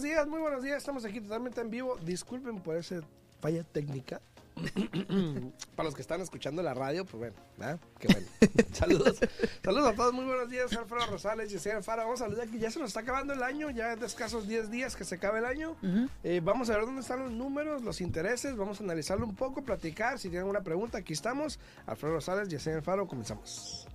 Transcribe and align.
buenos 0.00 0.16
días, 0.16 0.28
muy 0.28 0.40
buenos 0.40 0.62
días. 0.62 0.78
Estamos 0.78 1.04
aquí 1.04 1.20
totalmente 1.20 1.60
en 1.60 1.68
vivo. 1.68 1.98
Disculpen 2.02 2.58
por 2.60 2.76
esa 2.76 3.02
falla 3.40 3.62
técnica. 3.64 4.22
Para 5.76 5.86
los 5.86 5.94
que 5.94 6.00
están 6.00 6.22
escuchando 6.22 6.62
la 6.62 6.72
radio, 6.72 7.04
pues 7.04 7.18
bueno, 7.18 7.34
¿verdad? 7.58 7.78
qué 7.98 8.08
bueno. 8.08 8.26
Saludos. 8.72 9.18
Saludos 9.62 9.92
a 9.92 9.94
todos, 9.94 10.14
muy 10.14 10.24
buenos 10.24 10.48
días. 10.48 10.74
Alfredo 10.74 11.04
Rosales, 11.06 11.50
Yesenia 11.50 11.82
Fara. 11.82 12.04
Vamos 12.04 12.22
a 12.22 12.24
saludar 12.24 12.48
que 12.48 12.58
ya 12.58 12.70
se 12.70 12.78
nos 12.78 12.88
está 12.88 13.00
acabando 13.00 13.34
el 13.34 13.42
año, 13.42 13.68
ya 13.68 13.92
es 13.92 14.00
de 14.00 14.06
escasos 14.06 14.48
10 14.48 14.70
días 14.70 14.96
que 14.96 15.04
se 15.04 15.16
acabe 15.16 15.40
el 15.40 15.44
año. 15.44 15.76
Eh, 16.24 16.40
vamos 16.42 16.70
a 16.70 16.76
ver 16.76 16.86
dónde 16.86 17.02
están 17.02 17.20
los 17.20 17.32
números, 17.32 17.82
los 17.82 18.00
intereses. 18.00 18.56
Vamos 18.56 18.80
a 18.80 18.84
analizarlo 18.84 19.26
un 19.26 19.34
poco, 19.34 19.62
platicar. 19.62 20.18
Si 20.18 20.28
tienen 20.28 20.40
alguna 20.40 20.62
pregunta, 20.62 20.96
aquí 20.96 21.12
estamos. 21.12 21.58
Alfredo 21.86 22.14
Rosales, 22.14 22.48
Yesenia 22.48 22.80
Faro, 22.80 23.06
comenzamos. 23.06 23.86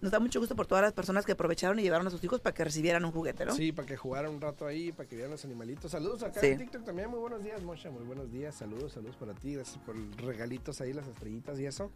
nos 0.01 0.11
da 0.11 0.19
mucho 0.19 0.39
gusto 0.39 0.55
por 0.55 0.65
todas 0.67 0.81
las 0.83 0.93
personas 0.93 1.25
que 1.25 1.33
aprovecharon 1.33 1.77
y 1.79 1.83
llevaron 1.83 2.07
a 2.07 2.09
sus 2.09 2.23
hijos 2.23 2.41
para 2.41 2.53
que 2.53 2.63
recibieran 2.63 3.05
un 3.05 3.11
juguete, 3.11 3.45
¿no? 3.45 3.53
Sí, 3.55 3.71
para 3.71 3.87
que 3.87 3.95
jugaran 3.97 4.31
un 4.33 4.41
rato 4.41 4.65
ahí, 4.65 4.91
para 4.91 5.07
que 5.07 5.15
vieran 5.15 5.31
los 5.31 5.45
animalitos. 5.45 5.91
Saludos 5.91 6.23
acá 6.23 6.39
Sí. 6.41 6.47
en 6.47 6.57
TikTok 6.57 6.83
también. 6.83 7.09
Muy 7.09 7.19
buenos 7.19 7.43
días, 7.43 7.61
Mosha. 7.61 7.91
Muy 7.91 8.03
buenos 8.03 8.31
días. 8.31 8.55
Saludos, 8.55 8.93
saludos 8.93 9.15
para 9.15 9.33
ti. 9.33 9.53
Gracias 9.55 9.77
por 9.85 9.95
los 9.95 10.15
regalitos 10.17 10.81
ahí, 10.81 10.91
las 10.93 11.07
estrellitas 11.07 11.59
y 11.59 11.65
eso. 11.65 11.91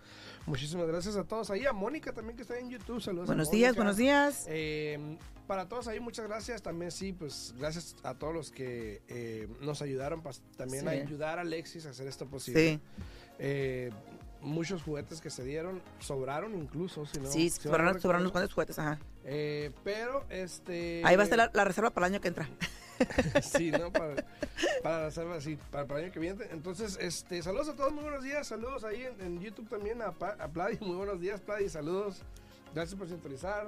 Muchísimas 0.45 0.87
gracias 0.87 1.15
a 1.15 1.23
todos 1.23 1.49
ahí. 1.49 1.65
A 1.65 1.73
Mónica 1.73 2.13
también 2.13 2.35
que 2.35 2.43
está 2.43 2.57
en 2.59 2.69
YouTube. 2.69 3.01
Saludos. 3.01 3.25
a 3.29 3.33
Buenos 3.33 3.49
días, 3.49 3.69
Mónica. 3.71 3.79
buenos 3.81 3.97
días. 3.97 4.45
Eh, 4.47 5.17
para 5.47 5.67
todos 5.67 5.87
ahí, 5.87 5.99
muchas 5.99 6.27
gracias. 6.27 6.61
También 6.61 6.91
sí, 6.91 7.11
pues 7.13 7.53
gracias 7.57 7.95
a 8.03 8.13
todos 8.13 8.33
los 8.33 8.51
que 8.51 9.01
eh, 9.07 9.47
nos 9.61 9.81
ayudaron 9.81 10.21
pas- 10.23 10.41
también 10.57 10.81
Sí. 10.83 10.87
a 10.87 10.91
ayudar 10.91 11.37
a 11.39 11.41
Alexis 11.41 11.85
a 11.85 11.89
hacer 11.89 12.07
esto 12.07 12.25
posible. 12.27 12.73
Sí, 12.75 12.79
Eh, 13.37 13.89
muchos 14.45 14.83
juguetes 14.83 15.19
que 15.21 15.29
se 15.29 15.43
dieron, 15.43 15.81
sobraron 15.99 16.55
incluso. 16.55 17.05
Si 17.05 17.19
no, 17.19 17.29
sí, 17.29 17.49
si 17.49 17.57
no 17.57 17.63
sobraron, 17.63 17.87
recuerdo. 17.87 18.01
sobraron 18.01 18.21
unos 18.23 18.31
cuantos 18.31 18.53
juguetes, 18.53 18.79
ajá. 18.79 18.99
Eh, 19.25 19.71
pero 19.83 20.23
este. 20.29 21.01
Ahí 21.03 21.15
va 21.15 21.23
a 21.23 21.25
estar 21.25 21.37
la, 21.37 21.51
la 21.53 21.63
reserva 21.65 21.89
para 21.89 22.07
el 22.07 22.13
año 22.13 22.21
que 22.21 22.27
entra. 22.29 22.47
sí, 23.41 23.71
¿no? 23.71 23.91
Para, 23.91 24.15
para 24.81 24.99
la 24.99 25.05
reserva, 25.07 25.41
sí, 25.41 25.57
para, 25.69 25.85
para 25.85 25.99
el 25.99 26.05
año 26.05 26.13
que 26.13 26.19
viene. 26.19 26.45
Entonces, 26.51 26.97
este, 27.01 27.41
saludos 27.43 27.67
a 27.69 27.75
todos, 27.75 27.91
muy 27.91 28.03
buenos 28.03 28.23
días. 28.23 28.47
Saludos 28.47 28.85
ahí 28.85 29.03
en, 29.03 29.19
en 29.25 29.41
YouTube 29.41 29.67
también 29.67 30.01
a, 30.01 30.07
a 30.07 30.47
Pladi. 30.47 30.77
Muy 30.79 30.95
buenos 30.95 31.19
días, 31.19 31.41
Pladi. 31.41 31.67
Saludos. 31.67 32.21
Gracias 32.73 32.97
por 32.97 33.09
sintonizar. 33.09 33.67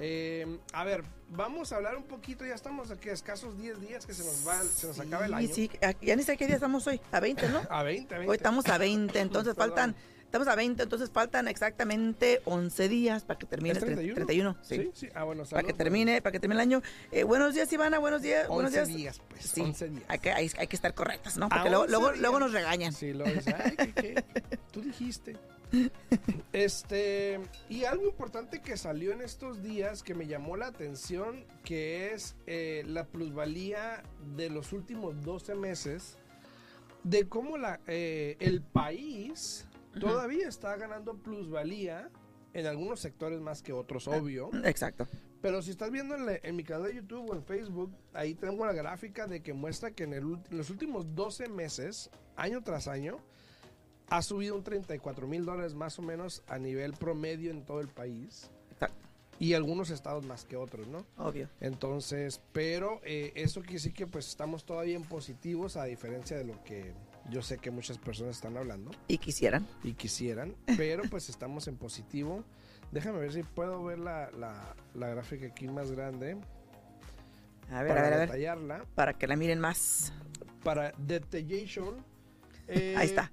Eh, 0.00 0.58
a 0.72 0.84
ver, 0.84 1.02
vamos 1.30 1.72
a 1.72 1.76
hablar 1.76 1.96
un 1.96 2.04
poquito. 2.04 2.46
Ya 2.46 2.54
estamos 2.54 2.92
aquí 2.92 3.08
a 3.08 3.12
escasos 3.12 3.58
10 3.58 3.80
días 3.80 4.06
que 4.06 4.14
se 4.14 4.24
nos 4.24 4.46
va, 4.46 4.62
se 4.62 4.86
nos 4.86 5.00
acaba 5.00 5.26
el 5.26 5.34
año. 5.34 5.48
sí, 5.52 5.68
ya 6.00 6.14
ni 6.14 6.22
sé 6.22 6.36
qué 6.36 6.46
día 6.46 6.54
estamos 6.54 6.86
hoy, 6.86 7.00
a 7.10 7.18
20, 7.18 7.48
¿no? 7.48 7.62
A 7.70 7.82
20, 7.82 8.14
a 8.14 8.18
20. 8.18 8.30
Hoy 8.30 8.36
estamos 8.36 8.66
a 8.68 8.78
20, 8.78 9.18
entonces 9.18 9.54
faltan, 9.56 9.96
estamos 10.28 10.46
a 10.46 10.54
20, 10.54 10.82
entonces 10.82 11.10
faltan 11.10 11.48
exactamente 11.48 12.42
11 12.44 12.88
días 12.88 13.24
para 13.24 13.38
que 13.38 13.46
termine 13.46 13.72
¿Es 13.72 13.82
el 13.82 13.94
31? 13.94 14.14
31, 14.14 14.56
sí. 14.60 14.76
sí. 14.76 14.90
sí. 14.94 15.08
Ah, 15.14 15.24
bueno, 15.24 15.44
Para 15.44 15.62
que 15.62 15.72
termine, 15.72 16.20
para 16.20 16.32
que 16.32 16.38
termine 16.38 16.60
el 16.60 16.68
año. 16.68 16.82
Eh, 17.10 17.24
buenos 17.24 17.54
días, 17.54 17.72
Ivana, 17.72 17.98
buenos 17.98 18.20
días. 18.20 18.46
11 18.48 18.52
buenos 18.52 18.72
días. 18.72 18.88
días, 18.88 19.22
pues. 19.26 19.44
Sí, 19.44 19.62
11 19.62 19.88
días. 19.88 20.04
Hay 20.08 20.18
que, 20.18 20.30
hay, 20.30 20.50
hay 20.58 20.66
que 20.66 20.76
estar 20.76 20.92
correctas, 20.92 21.38
¿no? 21.38 21.48
Porque 21.48 21.70
luego, 21.70 21.84
11 21.84 21.90
luego, 21.92 22.12
luego 22.12 22.40
nos 22.40 22.52
regañan. 22.52 22.92
Sí, 22.92 23.14
lo 23.14 23.24
dice. 23.24 23.54
Ay, 23.58 23.74
¿qué, 23.76 23.92
qué? 23.94 24.24
Tú 24.72 24.82
dijiste. 24.82 25.36
Este, 26.52 27.40
y 27.70 27.84
algo 27.84 28.04
importante 28.04 28.60
que 28.60 28.76
salió 28.76 29.12
en 29.12 29.22
estos 29.22 29.62
días 29.62 30.02
que 30.02 30.14
me 30.14 30.26
llamó 30.26 30.56
la 30.56 30.66
atención, 30.66 31.44
que 31.64 32.12
es 32.12 32.36
eh, 32.46 32.82
la 32.86 33.04
plusvalía 33.04 34.02
de 34.36 34.50
los 34.50 34.74
últimos 34.74 35.22
12 35.24 35.54
meses, 35.54 36.18
de 37.02 37.28
cómo 37.28 37.56
la, 37.56 37.80
eh, 37.86 38.36
el 38.40 38.60
país 38.60 39.67
todavía 40.00 40.48
está 40.48 40.76
ganando 40.76 41.14
plusvalía 41.16 42.10
en 42.54 42.66
algunos 42.66 43.00
sectores 43.00 43.40
más 43.40 43.62
que 43.62 43.72
otros, 43.72 44.08
obvio. 44.08 44.50
Exacto. 44.64 45.06
Pero 45.40 45.62
si 45.62 45.70
estás 45.70 45.90
viendo 45.92 46.14
en, 46.16 46.26
la- 46.26 46.40
en 46.42 46.56
mi 46.56 46.64
canal 46.64 46.84
de 46.88 46.94
YouTube 46.96 47.30
o 47.30 47.34
en 47.34 47.44
Facebook, 47.44 47.92
ahí 48.12 48.34
tengo 48.34 48.66
la 48.66 48.72
gráfica 48.72 49.26
de 49.26 49.40
que 49.42 49.52
muestra 49.52 49.90
que 49.92 50.04
en, 50.04 50.14
el 50.14 50.22
en 50.50 50.56
los 50.56 50.70
últimos 50.70 51.14
12 51.14 51.48
meses, 51.48 52.10
año 52.36 52.62
tras 52.62 52.88
año, 52.88 53.18
ha 54.08 54.22
subido 54.22 54.56
un 54.56 54.64
34 54.64 55.26
mil 55.28 55.44
dólares 55.44 55.74
más 55.74 55.98
o 55.98 56.02
menos 56.02 56.42
a 56.48 56.58
nivel 56.58 56.94
promedio 56.94 57.50
en 57.50 57.64
todo 57.64 57.80
el 57.80 57.88
país. 57.88 58.50
Exacto. 58.72 58.96
Y 59.38 59.52
algunos 59.54 59.90
estados 59.90 60.24
más 60.26 60.44
que 60.44 60.56
otros, 60.56 60.88
¿no? 60.88 61.06
Obvio. 61.18 61.48
Entonces, 61.60 62.40
pero 62.52 63.00
eh, 63.04 63.32
eso 63.36 63.60
quiere 63.60 63.74
decir 63.74 63.92
que 63.92 64.06
pues 64.08 64.26
estamos 64.26 64.64
todavía 64.64 64.96
en 64.96 65.04
positivos 65.04 65.76
a 65.76 65.84
diferencia 65.84 66.36
de 66.36 66.44
lo 66.44 66.64
que 66.64 66.92
yo 67.30 67.42
sé 67.42 67.58
que 67.58 67.70
muchas 67.70 67.98
personas 67.98 68.36
están 68.36 68.56
hablando 68.56 68.90
Y 69.06 69.18
quisieran. 69.18 69.66
y 69.84 69.92
quisieran, 69.94 70.54
pero 70.76 71.02
pues 71.10 71.28
estamos 71.28 71.68
en 71.68 71.76
positivo. 71.76 72.44
Déjame 72.92 73.18
ver 73.18 73.32
si 73.32 73.42
puedo 73.42 73.82
ver 73.84 73.98
la, 73.98 74.30
la- 74.30 74.74
la 74.94 75.08
gráfica 75.08 75.46
aquí 75.46 75.68
más 75.68 75.90
grande 75.92 76.38
A 77.70 77.82
ver, 77.82 77.88
para 77.94 78.00
a 78.00 78.04
ver, 78.04 78.12
a 78.12 78.16
ver. 78.16 78.28
detallarla. 78.28 78.84
Para 78.94 79.12
que 79.14 79.26
la 79.26 79.36
miren 79.36 79.60
más. 79.60 80.12
Para 80.64 80.92
Detallation. 80.98 82.04
eh, 82.66 82.94
Ahí 82.96 83.06
está. 83.08 83.30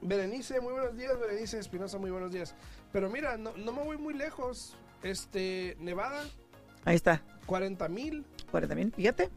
Berenice, 0.00 0.60
muy 0.60 0.72
buenos 0.72 0.96
días. 0.96 1.18
Berenice 1.18 1.58
Espinosa, 1.58 1.98
muy 1.98 2.10
buenos 2.10 2.32
días. 2.32 2.54
Pero 2.92 3.10
mira, 3.10 3.36
no, 3.36 3.54
no 3.56 3.72
me 3.72 3.82
voy 3.82 3.98
muy 3.98 4.14
lejos. 4.14 4.76
Este, 5.02 5.76
Nevada, 5.80 6.24
Ahí 6.84 6.96
está. 6.96 7.22
40 7.46 7.88
mil. 7.88 8.24
40 8.50 8.74
mil. 8.74 8.92
Fíjate. 8.92 9.28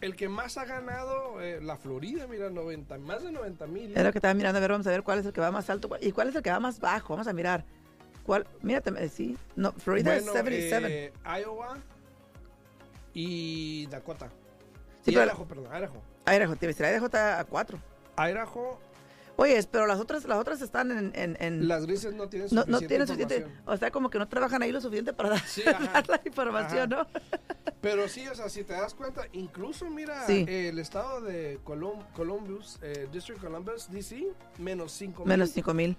El 0.00 0.16
que 0.16 0.28
más 0.30 0.56
ha 0.56 0.64
ganado, 0.64 1.42
eh, 1.42 1.60
la 1.60 1.76
Florida, 1.76 2.26
mira, 2.26 2.48
90, 2.48 2.96
más 2.98 3.22
de 3.22 3.32
90 3.32 3.66
mil. 3.66 3.96
Es 3.96 4.02
lo 4.02 4.12
que 4.12 4.18
estaba 4.18 4.32
mirando. 4.32 4.56
A 4.58 4.60
ver, 4.60 4.70
vamos 4.70 4.86
a 4.86 4.90
ver 4.90 5.02
cuál 5.02 5.18
es 5.18 5.26
el 5.26 5.32
que 5.32 5.40
va 5.42 5.50
más 5.50 5.68
alto 5.68 5.90
y 6.00 6.12
cuál 6.12 6.28
es 6.30 6.36
el 6.36 6.42
que 6.42 6.50
va 6.50 6.58
más 6.58 6.80
bajo. 6.80 7.12
Vamos 7.14 7.26
a 7.26 7.32
mirar. 7.34 7.64
¿Cuál? 8.24 8.46
Mírate, 8.62 8.92
eh, 8.96 9.08
sí. 9.08 9.36
No, 9.56 9.72
Florida 9.72 10.12
Bueno, 10.14 10.26
es 10.26 10.32
77. 10.32 10.86
eh, 11.06 11.12
Iowa 11.42 11.78
y 13.12 13.86
Dakota. 13.88 14.28
Sí, 15.04 15.10
y 15.10 15.14
pero- 15.14 15.26
Idaho, 15.26 15.44
perdón, 15.46 15.66
Idaho. 15.66 16.02
Idaho, 16.26 16.56
te 16.56 16.66
iba 16.66 16.70
a 16.70 16.74
decir, 16.74 16.86
Idaho 16.86 17.08
a 17.40 17.44
4. 17.44 17.78
Idaho, 18.18 18.80
Oye, 19.42 19.58
pero 19.70 19.86
las 19.86 19.98
otras, 19.98 20.26
las 20.26 20.38
otras 20.38 20.60
están 20.60 20.90
en... 20.90 21.12
en, 21.14 21.36
en- 21.40 21.66
las 21.66 21.86
grises 21.86 22.12
no 22.14 22.28
tienen 22.28 22.50
suficiente 22.50 22.70
no 22.70 22.78
tienen 22.86 23.06
suficiente... 23.06 23.46
O 23.64 23.74
sea, 23.74 23.90
como 23.90 24.10
que 24.10 24.18
no 24.18 24.28
trabajan 24.28 24.62
ahí 24.62 24.70
lo 24.70 24.82
suficiente 24.82 25.14
para 25.14 25.30
dar, 25.30 25.40
Sí, 25.46 25.62
ajá. 25.66 25.92
dar 25.92 26.08
la 26.10 26.20
información, 26.26 26.92
Ajá. 26.92 27.08
¿no? 27.14 27.20
Pero 27.80 28.06
sí, 28.06 28.28
o 28.28 28.34
sea, 28.34 28.50
si 28.50 28.64
te 28.64 28.74
das 28.74 28.92
cuenta, 28.92 29.22
incluso 29.32 29.88
mira, 29.88 30.26
Sí. 30.26 30.44
eh, 30.46 30.68
el 30.68 30.78
estado 30.78 31.22
de 31.22 31.58
Colum- 31.64 32.04
Columbus, 32.12 32.78
eh, 32.82 33.08
District 33.10 33.40
Columbus, 33.40 33.90
DC, 33.90 34.26
menos 34.58 34.92
5 34.92 35.24
Menos 35.24 35.50
5 35.52 35.72
mil. 35.72 35.96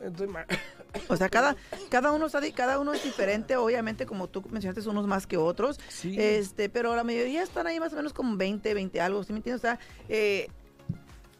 O 1.08 1.16
sea, 1.16 1.28
cada, 1.28 1.54
cada, 1.90 2.10
uno 2.10 2.26
está, 2.26 2.40
cada 2.52 2.80
uno 2.80 2.92
es 2.92 3.04
diferente, 3.04 3.56
obviamente, 3.56 4.04
como 4.04 4.28
tú 4.28 4.42
mencionaste, 4.50 4.88
unos 4.90 5.06
más 5.06 5.28
que 5.28 5.36
otros. 5.36 5.78
sí. 5.88 6.16
Este, 6.18 6.68
pero 6.68 6.96
la 6.96 7.04
mayoría 7.04 7.44
están 7.44 7.68
ahí 7.68 7.78
más 7.78 7.92
o 7.92 7.96
menos 7.96 8.12
como 8.12 8.36
20, 8.36 8.74
20 8.74 9.00
algo, 9.00 9.22
¿sí 9.22 9.32
me 9.32 9.38
entiendes? 9.38 9.60
O 9.60 9.66
sea, 9.66 9.78
eh, 10.08 10.48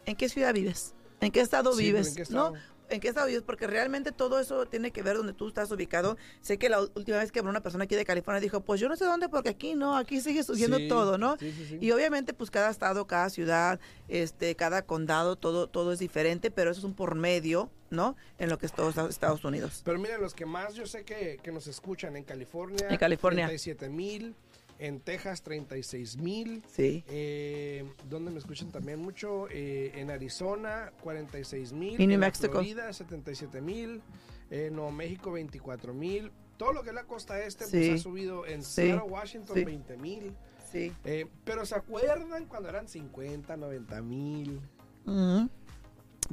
¿en 0.05 0.15
qué 0.15 0.29
ciudad 0.29 0.53
vives? 0.53 0.94
¿En 1.21 1.31
qué 1.31 1.41
estado 1.41 1.73
Sí, 1.73 1.83
vives? 1.83 2.09
¿en 2.09 2.15
qué 2.15 2.21
¿No? 2.33 2.47
estado? 2.47 2.53
¿En 2.87 2.99
qué 2.99 3.07
estado 3.07 3.25
vives? 3.25 3.41
Porque 3.41 3.65
realmente 3.65 4.11
todo 4.11 4.39
eso 4.39 4.67
tiene 4.67 4.91
que 4.91 5.01
ver 5.01 5.17
donde 5.17 5.33
tú 5.33 5.47
estás 5.47 5.71
ubicado. 5.71 6.17
Sé 6.41 6.59
que 6.59 6.69
la 6.69 6.81
última 6.81 7.17
vez 7.17 7.31
que 7.31 7.39
habló 7.39 7.49
una 7.49 7.61
persona 7.63 7.85
aquí 7.85 7.95
de 7.95 8.05
California 8.05 8.39
dijo, 8.39 8.61
pues 8.61 8.79
yo 8.79 8.87
no 8.89 8.95
sé 8.95 9.05
dónde, 9.05 9.27
porque 9.27 9.49
aquí 9.49 9.73
no, 9.73 9.97
aquí 9.97 10.21
sigue 10.21 10.43
subiendo 10.43 10.77
Sí, 10.77 10.87
todo, 10.87 11.17
¿no? 11.17 11.35
Sí, 11.37 11.51
sí, 11.51 11.65
sí. 11.65 11.77
Y 11.81 11.91
obviamente, 11.91 12.35
pues 12.35 12.51
cada 12.51 12.69
estado, 12.69 13.07
cada 13.07 13.31
ciudad, 13.31 13.79
este, 14.07 14.55
cada 14.55 14.83
condado, 14.83 15.35
todo, 15.35 15.65
todo 15.67 15.93
es 15.93 15.99
diferente, 15.99 16.51
pero 16.51 16.69
eso 16.69 16.79
es 16.79 16.83
un 16.85 16.93
por 16.93 17.15
medio, 17.15 17.71
¿no? 17.89 18.15
En 18.37 18.49
lo 18.49 18.59
que 18.59 18.67
es 18.67 18.71
todo 18.73 18.89
Estados- 18.89 19.09
Estados 19.09 19.43
Unidos. 19.43 19.81
Pero 19.83 19.97
miren, 19.97 20.21
los 20.21 20.35
que 20.35 20.45
más 20.45 20.75
yo 20.75 20.85
sé 20.85 21.03
que, 21.05 21.39
que 21.41 21.51
nos 21.51 21.65
escuchan 21.65 22.15
en 22.15 22.23
California, 22.23 22.87
En 22.87 22.97
California. 22.97 23.47
37 23.47 23.89
mil, 23.89 24.35
en 24.79 24.99
Texas 24.99 25.41
36 25.41 26.17
mil, 26.17 26.63
Sí. 26.67 27.03
eh, 27.07 27.85
donde 28.09 28.31
me 28.31 28.39
escuchan 28.39 28.71
también 28.71 28.99
mucho, 28.99 29.47
eh, 29.49 29.91
en 29.95 30.11
Arizona 30.11 30.91
46 31.01 31.71
mil, 31.73 31.93
New 31.97 32.01
en 32.01 32.11
la 32.11 32.17
Mexico. 32.27 32.51
Florida 32.51 32.91
77 32.91 33.61
mil, 33.61 34.01
en 34.49 34.75
Nuevo 34.75 34.91
México 34.91 35.31
24 35.31 35.93
mil, 35.93 36.31
todo 36.57 36.73
lo 36.73 36.83
que 36.83 36.89
es 36.89 36.95
la 36.95 37.05
costa 37.05 37.39
este 37.39 37.65
Sí. 37.65 37.71
pues 37.89 37.89
ha 37.91 37.97
subido 38.03 38.45
en 38.45 38.63
Sí. 38.63 38.83
Seattle, 38.83 39.09
Washington 39.09 39.55
Sí. 39.55 39.63
20 39.65 39.97
mil, 39.97 40.33
Sí. 40.71 40.91
eh, 41.05 41.25
pero 41.45 41.65
¿se 41.65 41.75
acuerdan 41.75 42.45
cuando 42.45 42.69
eran 42.69 42.87
50, 42.87 43.55
90 43.57 44.01
mil? 44.01 44.59
Ujú. 45.05 45.49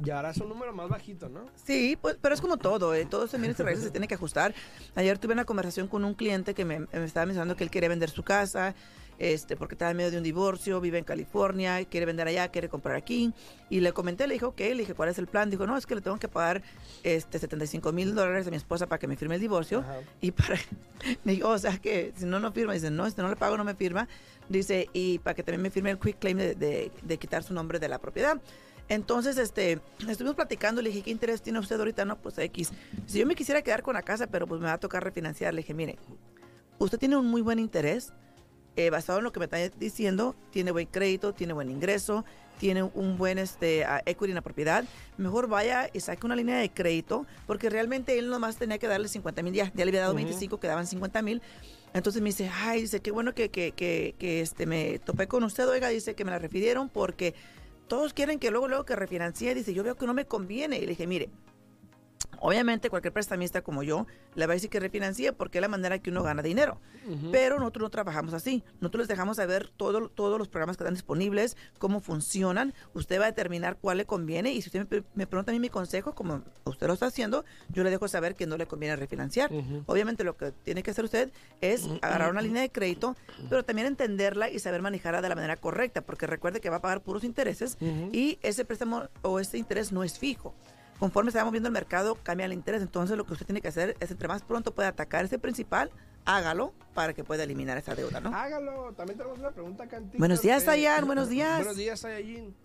Y 0.03 0.09
ahora 0.09 0.31
es 0.31 0.37
un 0.37 0.49
número 0.49 0.73
más 0.73 0.89
bajito, 0.89 1.29
¿no? 1.29 1.45
Sí, 1.65 1.97
pues, 2.01 2.17
pero 2.21 2.33
es 2.33 2.41
como 2.41 2.57
todo, 2.57 2.95
¿eh? 2.95 3.05
todo 3.05 3.27
se 3.27 3.37
mira 3.37 3.53
y 3.53 3.75
se 3.77 3.91
tiene 3.91 4.07
que 4.07 4.15
ajustar. 4.15 4.53
Ayer 4.95 5.17
tuve 5.19 5.33
una 5.33 5.45
conversación 5.45 5.87
con 5.87 6.03
un 6.03 6.13
cliente 6.15 6.53
que 6.53 6.65
me, 6.65 6.79
me 6.79 7.03
estaba 7.05 7.25
mencionando 7.27 7.55
que 7.55 7.63
él 7.63 7.69
quiere 7.69 7.89
vender 7.89 8.09
su 8.09 8.23
casa, 8.23 8.73
este, 9.19 9.55
porque 9.55 9.75
está 9.75 9.91
en 9.91 9.97
medio 9.97 10.09
de 10.09 10.17
un 10.17 10.23
divorcio, 10.23 10.81
vive 10.81 10.97
en 10.97 11.03
California, 11.03 11.85
quiere 11.85 12.07
vender 12.07 12.27
allá, 12.27 12.47
quiere 12.47 12.69
comprar 12.69 12.95
aquí. 12.95 13.31
Y 13.69 13.81
le 13.81 13.93
comenté, 13.93 14.25
le 14.27 14.33
dije, 14.33 14.45
ok, 14.45 14.59
le 14.59 14.75
dije, 14.77 14.95
¿cuál 14.95 15.09
es 15.09 15.19
el 15.19 15.27
plan? 15.27 15.51
Dijo, 15.51 15.67
no, 15.67 15.77
es 15.77 15.85
que 15.85 15.93
le 15.93 16.01
tengo 16.01 16.17
que 16.17 16.27
pagar 16.27 16.63
este, 17.03 17.37
75 17.37 17.91
mil 17.91 18.15
dólares 18.15 18.47
a 18.47 18.49
mi 18.49 18.57
esposa 18.57 18.87
para 18.87 18.97
que 18.97 19.07
me 19.07 19.15
firme 19.15 19.35
el 19.35 19.41
divorcio. 19.41 19.79
Ajá. 19.81 19.99
Y 20.21 20.31
para, 20.31 20.57
me 21.23 21.33
dijo, 21.33 21.49
o 21.49 21.57
sea 21.59 21.77
que 21.77 22.11
si 22.17 22.25
no, 22.25 22.39
no 22.39 22.51
firma. 22.51 22.73
Dice, 22.73 22.89
no, 22.89 23.07
si 23.07 23.15
no 23.17 23.29
le 23.29 23.35
pago, 23.35 23.55
no 23.57 23.63
me 23.63 23.75
firma. 23.75 24.07
Dice, 24.49 24.89
y 24.93 25.19
para 25.19 25.35
que 25.35 25.43
también 25.43 25.61
me 25.61 25.69
firme 25.69 25.91
el 25.91 25.99
quick 25.99 26.17
claim 26.17 26.37
de, 26.39 26.55
de- 26.55 26.91
de 27.03 27.17
quitar 27.19 27.43
su 27.43 27.53
nombre 27.53 27.77
de 27.77 27.87
la 27.87 27.99
propiedad. 27.99 28.41
Entonces, 28.89 29.37
este, 29.37 29.79
estuvimos 30.07 30.35
platicando, 30.35 30.81
le 30.81 30.89
dije, 30.89 31.01
¿qué 31.03 31.11
interés 31.11 31.41
tiene 31.41 31.59
usted 31.59 31.79
ahorita? 31.79 32.05
No, 32.05 32.17
pues 32.17 32.37
X. 32.37 32.71
Si 33.07 33.19
yo 33.19 33.25
me 33.25 33.35
quisiera 33.35 33.61
quedar 33.61 33.81
con 33.81 33.93
la 33.93 34.01
casa, 34.01 34.27
pero 34.27 34.47
pues 34.47 34.59
me 34.61 34.67
va 34.67 34.73
a 34.73 34.79
tocar 34.79 35.03
refinanciar, 35.03 35.53
le 35.53 35.61
dije, 35.61 35.73
mire, 35.73 35.97
usted 36.79 36.97
tiene 36.97 37.17
un 37.17 37.27
muy 37.27 37.41
buen 37.41 37.59
interés, 37.59 38.11
eh, 38.75 38.89
basado 38.89 39.19
en 39.19 39.23
lo 39.23 39.31
que 39.31 39.39
me 39.39 39.45
está 39.45 39.57
diciendo, 39.57 40.35
tiene 40.51 40.71
buen 40.71 40.87
crédito, 40.87 41.33
tiene 41.33 41.53
buen 41.53 41.69
ingreso, 41.69 42.25
tiene 42.59 42.83
un 42.83 43.17
buen 43.17 43.37
este, 43.37 43.85
ah, 43.85 44.01
equity 44.05 44.31
en 44.31 44.35
la 44.35 44.41
propiedad, 44.41 44.83
mejor 45.17 45.47
vaya 45.47 45.89
y 45.93 45.99
saque 45.99 46.25
una 46.25 46.35
línea 46.35 46.57
de 46.57 46.69
crédito, 46.69 47.25
porque 47.45 47.69
realmente 47.69 48.17
él 48.17 48.29
nomás 48.29 48.57
tenía 48.57 48.77
que 48.79 48.87
darle 48.87 49.07
50 49.07 49.43
mil 49.43 49.53
ya, 49.53 49.71
ya 49.73 49.85
le 49.85 49.89
había 49.89 50.01
dado 50.01 50.13
Ujú. 50.13 50.23
25, 50.23 50.59
quedaban 50.59 50.87
50 50.87 51.21
mil. 51.21 51.41
Entonces 51.93 52.21
me 52.21 52.29
dice, 52.29 52.49
ay, 52.51 52.81
dice, 52.81 52.99
qué 52.99 53.11
bueno 53.11 53.35
que, 53.35 53.49
que, 53.49 53.71
que, 53.71 54.15
que, 54.17 54.41
este, 54.41 54.65
me 54.65 54.97
topé 54.99 55.27
con 55.27 55.43
usted, 55.43 55.67
oiga, 55.67 55.89
dice 55.89 56.15
que 56.15 56.25
me 56.25 56.31
la 56.31 56.39
refirieron 56.39 56.89
porque 56.89 57.35
todos 57.87 58.13
quieren 58.13 58.39
que 58.39 58.51
luego, 58.51 58.67
luego 58.67 58.85
que 58.85 58.95
refinancie, 58.95 59.53
dice, 59.55 59.73
yo 59.73 59.83
veo 59.83 59.95
que 59.95 60.05
no 60.05 60.13
me 60.13 60.25
conviene. 60.25 60.77
Y 60.77 60.81
le 60.81 60.87
dije, 60.87 61.07
mire, 61.07 61.29
obviamente 62.45 62.89
cualquier 62.89 63.13
prestamista 63.13 63.61
como 63.61 63.83
yo 63.83 64.05
le 64.35 64.45
va 64.47 64.51
a 64.51 64.55
decir 64.55 64.69
que 64.69 64.79
refinancie 64.81 65.31
porque 65.31 65.59
es 65.59 65.61
la 65.61 65.69
manera 65.69 65.97
que 65.99 66.09
uno 66.09 66.23
gana 66.23 66.41
dinero. 66.43 66.79
Pero 67.31 67.57
nosotros 67.57 67.83
no 67.83 67.89
trabajamos 67.89 68.33
así. 68.33 68.63
Nosotros 68.81 69.03
les 69.03 69.07
dejamos 69.07 69.37
saber 69.37 69.69
todo, 69.77 70.09
todos 70.09 70.37
los 70.37 70.49
programas 70.49 70.75
que 70.75 70.83
están 70.83 70.93
disponibles, 70.93 71.55
cómo 71.79 72.01
funcionan. 72.01 72.73
Usted 72.93 73.19
va 73.19 73.23
a 73.25 73.27
determinar 73.27 73.77
cuál 73.79 73.97
le 73.97 74.05
conviene. 74.05 74.51
Y 74.51 74.61
si 74.61 74.67
usted 74.67 74.79
me, 74.79 74.85
pre- 74.85 75.03
me 75.15 75.25
pregunta 75.25 75.51
a 75.51 75.53
mí 75.53 75.59
mi 75.59 75.69
consejo, 75.69 76.13
como 76.15 76.43
usted 76.65 76.87
lo 76.87 76.93
está 76.93 77.05
haciendo, 77.05 77.45
yo 77.69 77.83
le 77.83 77.89
dejo 77.89 78.07
saber 78.09 78.35
que 78.35 78.45
no 78.45 78.57
le 78.57 78.67
conviene 78.67 78.95
refinanciar. 78.97 79.49
Obviamente 79.85 80.23
lo 80.25 80.35
que 80.35 80.51
tiene 80.51 80.83
que 80.83 80.91
hacer 80.91 81.05
usted 81.05 81.31
es 81.61 81.87
agarrar 82.01 82.29
una 82.31 82.41
línea 82.41 82.61
de 82.61 82.69
crédito, 82.69 83.15
pero 83.49 83.63
también 83.63 83.87
entenderla 83.87 84.49
y 84.49 84.59
saber 84.59 84.81
manejarla 84.81 85.21
de 85.21 85.29
la 85.29 85.35
manera 85.35 85.55
correcta, 85.55 86.01
porque 86.01 86.27
recuerde 86.27 86.59
que 86.59 86.69
va 86.69 86.77
a 86.77 86.81
pagar 86.81 87.01
puros 87.01 87.23
intereses 87.23 87.77
y 88.11 88.37
ese 88.41 88.65
préstamo 88.65 89.03
o 89.21 89.39
ese 89.39 89.57
interés 89.57 89.91
no 89.93 90.03
es 90.03 90.19
fijo. 90.19 90.53
Conforme 91.03 91.31
se 91.31 91.37
va 91.37 91.43
moviendo 91.43 91.67
el 91.67 91.73
mercado, 91.73 92.17
cambia 92.23 92.45
el 92.45 92.53
interés. 92.53 92.81
Entonces, 92.81 93.17
lo 93.17 93.25
que 93.25 93.33
usted 93.33 93.45
tiene 93.45 93.59
que 93.59 93.67
hacer 93.67 93.97
es, 93.99 94.09
entre 94.09 94.29
más 94.29 94.41
pronto 94.41 94.73
pueda 94.73 94.87
atacar 94.87 95.25
ese 95.25 95.37
principal, 95.37 95.91
hágalo 96.23 96.71
para 96.93 97.13
que 97.13 97.25
pueda 97.25 97.43
eliminar 97.43 97.77
esa 97.77 97.93
deuda, 97.93 98.21
¿no? 98.21 98.33
Hágalo. 98.33 98.93
También 98.93 99.17
tenemos 99.17 99.37
una 99.37 99.51
pregunta 99.51 99.83
acá 99.83 99.97
en 99.97 100.03
TikTok. 100.03 100.19
Buenos 100.19 100.41
días, 100.41 100.65
Dayan, 100.65 101.05
buenos 101.05 101.27
días. 101.27 101.57
Buenos 101.57 101.75
días, 101.75 102.05
Ayayin. 102.05 102.55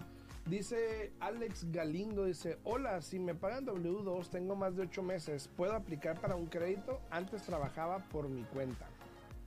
Dice 0.46 1.10
Alex 1.18 1.66
Galindo, 1.72 2.26
dice, 2.26 2.60
hola, 2.62 3.02
si 3.02 3.18
me 3.18 3.34
pagan 3.34 3.66
W2, 3.66 4.28
tengo 4.28 4.54
más 4.54 4.76
de 4.76 4.82
ocho 4.82 5.02
meses, 5.02 5.50
¿puedo 5.56 5.72
aplicar 5.72 6.20
para 6.20 6.36
un 6.36 6.46
crédito? 6.46 7.00
Antes 7.10 7.42
trabajaba 7.42 8.04
por 8.12 8.28
mi 8.28 8.44
cuenta. 8.44 8.86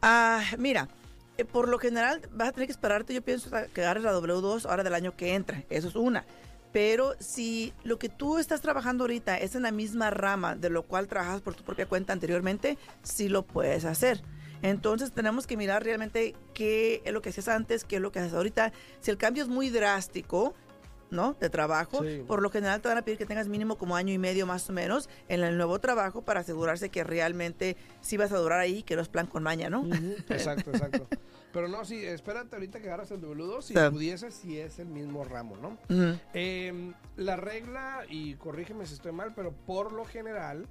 Ah, 0.02 0.44
mira, 0.58 0.90
eh, 1.38 1.46
por 1.46 1.70
lo 1.70 1.80
general 1.80 2.28
vas 2.34 2.50
a 2.50 2.52
tener 2.52 2.68
que 2.68 2.74
esperarte, 2.74 3.14
yo 3.14 3.22
pienso, 3.22 3.50
que 3.74 3.82
agarres 3.82 4.04
la 4.04 4.12
W2 4.12 4.66
ahora 4.66 4.84
del 4.84 4.96
año 4.96 5.16
que 5.16 5.34
entra. 5.34 5.64
Eso 5.70 5.88
es 5.88 5.96
una. 5.96 6.26
Pero 6.72 7.16
si 7.20 7.74
lo 7.84 8.00
que 8.00 8.08
tú 8.10 8.38
estás 8.38 8.62
trabajando 8.62 9.04
ahorita 9.04 9.38
es 9.38 9.56
en 9.56 9.64
la 9.64 9.72
misma 9.72 10.10
rama 10.10 10.56
de 10.56 10.70
lo 10.70 10.84
cual 10.84 11.08
trabajas 11.08 11.42
por 11.42 11.54
tu 11.56 11.64
propia 11.64 11.86
cuenta 11.86 12.14
anteriormente, 12.14 12.78
sí 13.04 13.28
lo 13.28 13.44
puedes 13.44 13.84
hacer. 13.86 14.22
Entonces 14.62 15.12
tenemos 15.12 15.48
que 15.48 15.58
mirar 15.58 15.84
realmente 15.84 16.36
qué 16.54 17.02
es 17.04 17.12
lo 17.14 17.22
que 17.22 17.30
hacías 17.30 17.48
antes, 17.48 17.84
qué 17.84 17.96
es 17.98 18.02
lo 18.02 18.12
que 18.12 18.20
haces 18.20 18.34
ahorita. 18.34 18.72
Si 19.02 19.12
el 19.12 19.18
cambio 19.18 19.44
es 19.44 19.50
muy 19.50 19.70
drástico, 19.70 20.54
¿no? 21.10 21.34
De 21.42 21.50
trabajo, 21.50 22.04
Sí. 22.06 22.24
por 22.26 22.42
lo 22.42 22.50
general 22.50 22.80
te 22.80 22.88
van 22.88 22.98
a 22.98 23.02
pedir 23.02 23.18
que 23.18 23.26
tengas 23.26 23.48
mínimo 23.50 23.78
como 23.78 23.98
año 23.98 24.14
y 24.14 24.18
medio 24.18 24.46
más 24.46 24.70
o 24.70 24.74
menos 24.74 25.10
en 25.28 25.44
el 25.44 25.58
nuevo 25.58 25.80
trabajo 25.80 26.22
para 26.22 26.40
asegurarse 26.40 26.88
que 26.90 27.04
realmente 27.04 27.76
sí 28.00 28.16
vas 28.16 28.32
a 28.32 28.38
durar 28.38 28.60
ahí, 28.60 28.82
que 28.84 28.96
no 28.96 29.02
es 29.02 29.10
plan 29.10 29.28
con 29.28 29.44
maña, 29.44 29.70
¿no? 29.70 29.82
Exacto, 30.30 30.70
exacto. 30.72 31.08
Pero 31.54 31.68
no, 31.68 31.84
sí, 31.86 32.04
espérate 32.06 32.56
ahorita 32.56 32.80
que 32.80 32.88
agarras 32.88 33.12
el 33.12 33.22
W2 33.22 33.62
si 33.62 33.74
Sí. 33.74 33.80
pudieses, 33.92 34.34
si 34.34 34.58
es 34.58 34.80
el 34.80 34.88
mismo 34.88 35.24
ramo, 35.26 35.58
¿no? 35.58 35.78
Eh, 36.34 36.94
la 37.18 37.36
regla, 37.36 38.06
y 38.10 38.36
corrígeme 38.36 38.86
si 38.86 38.94
estoy 38.94 39.12
mal, 39.12 39.34
pero 39.36 39.52
por 39.52 39.92
lo 39.92 40.06
general, 40.06 40.66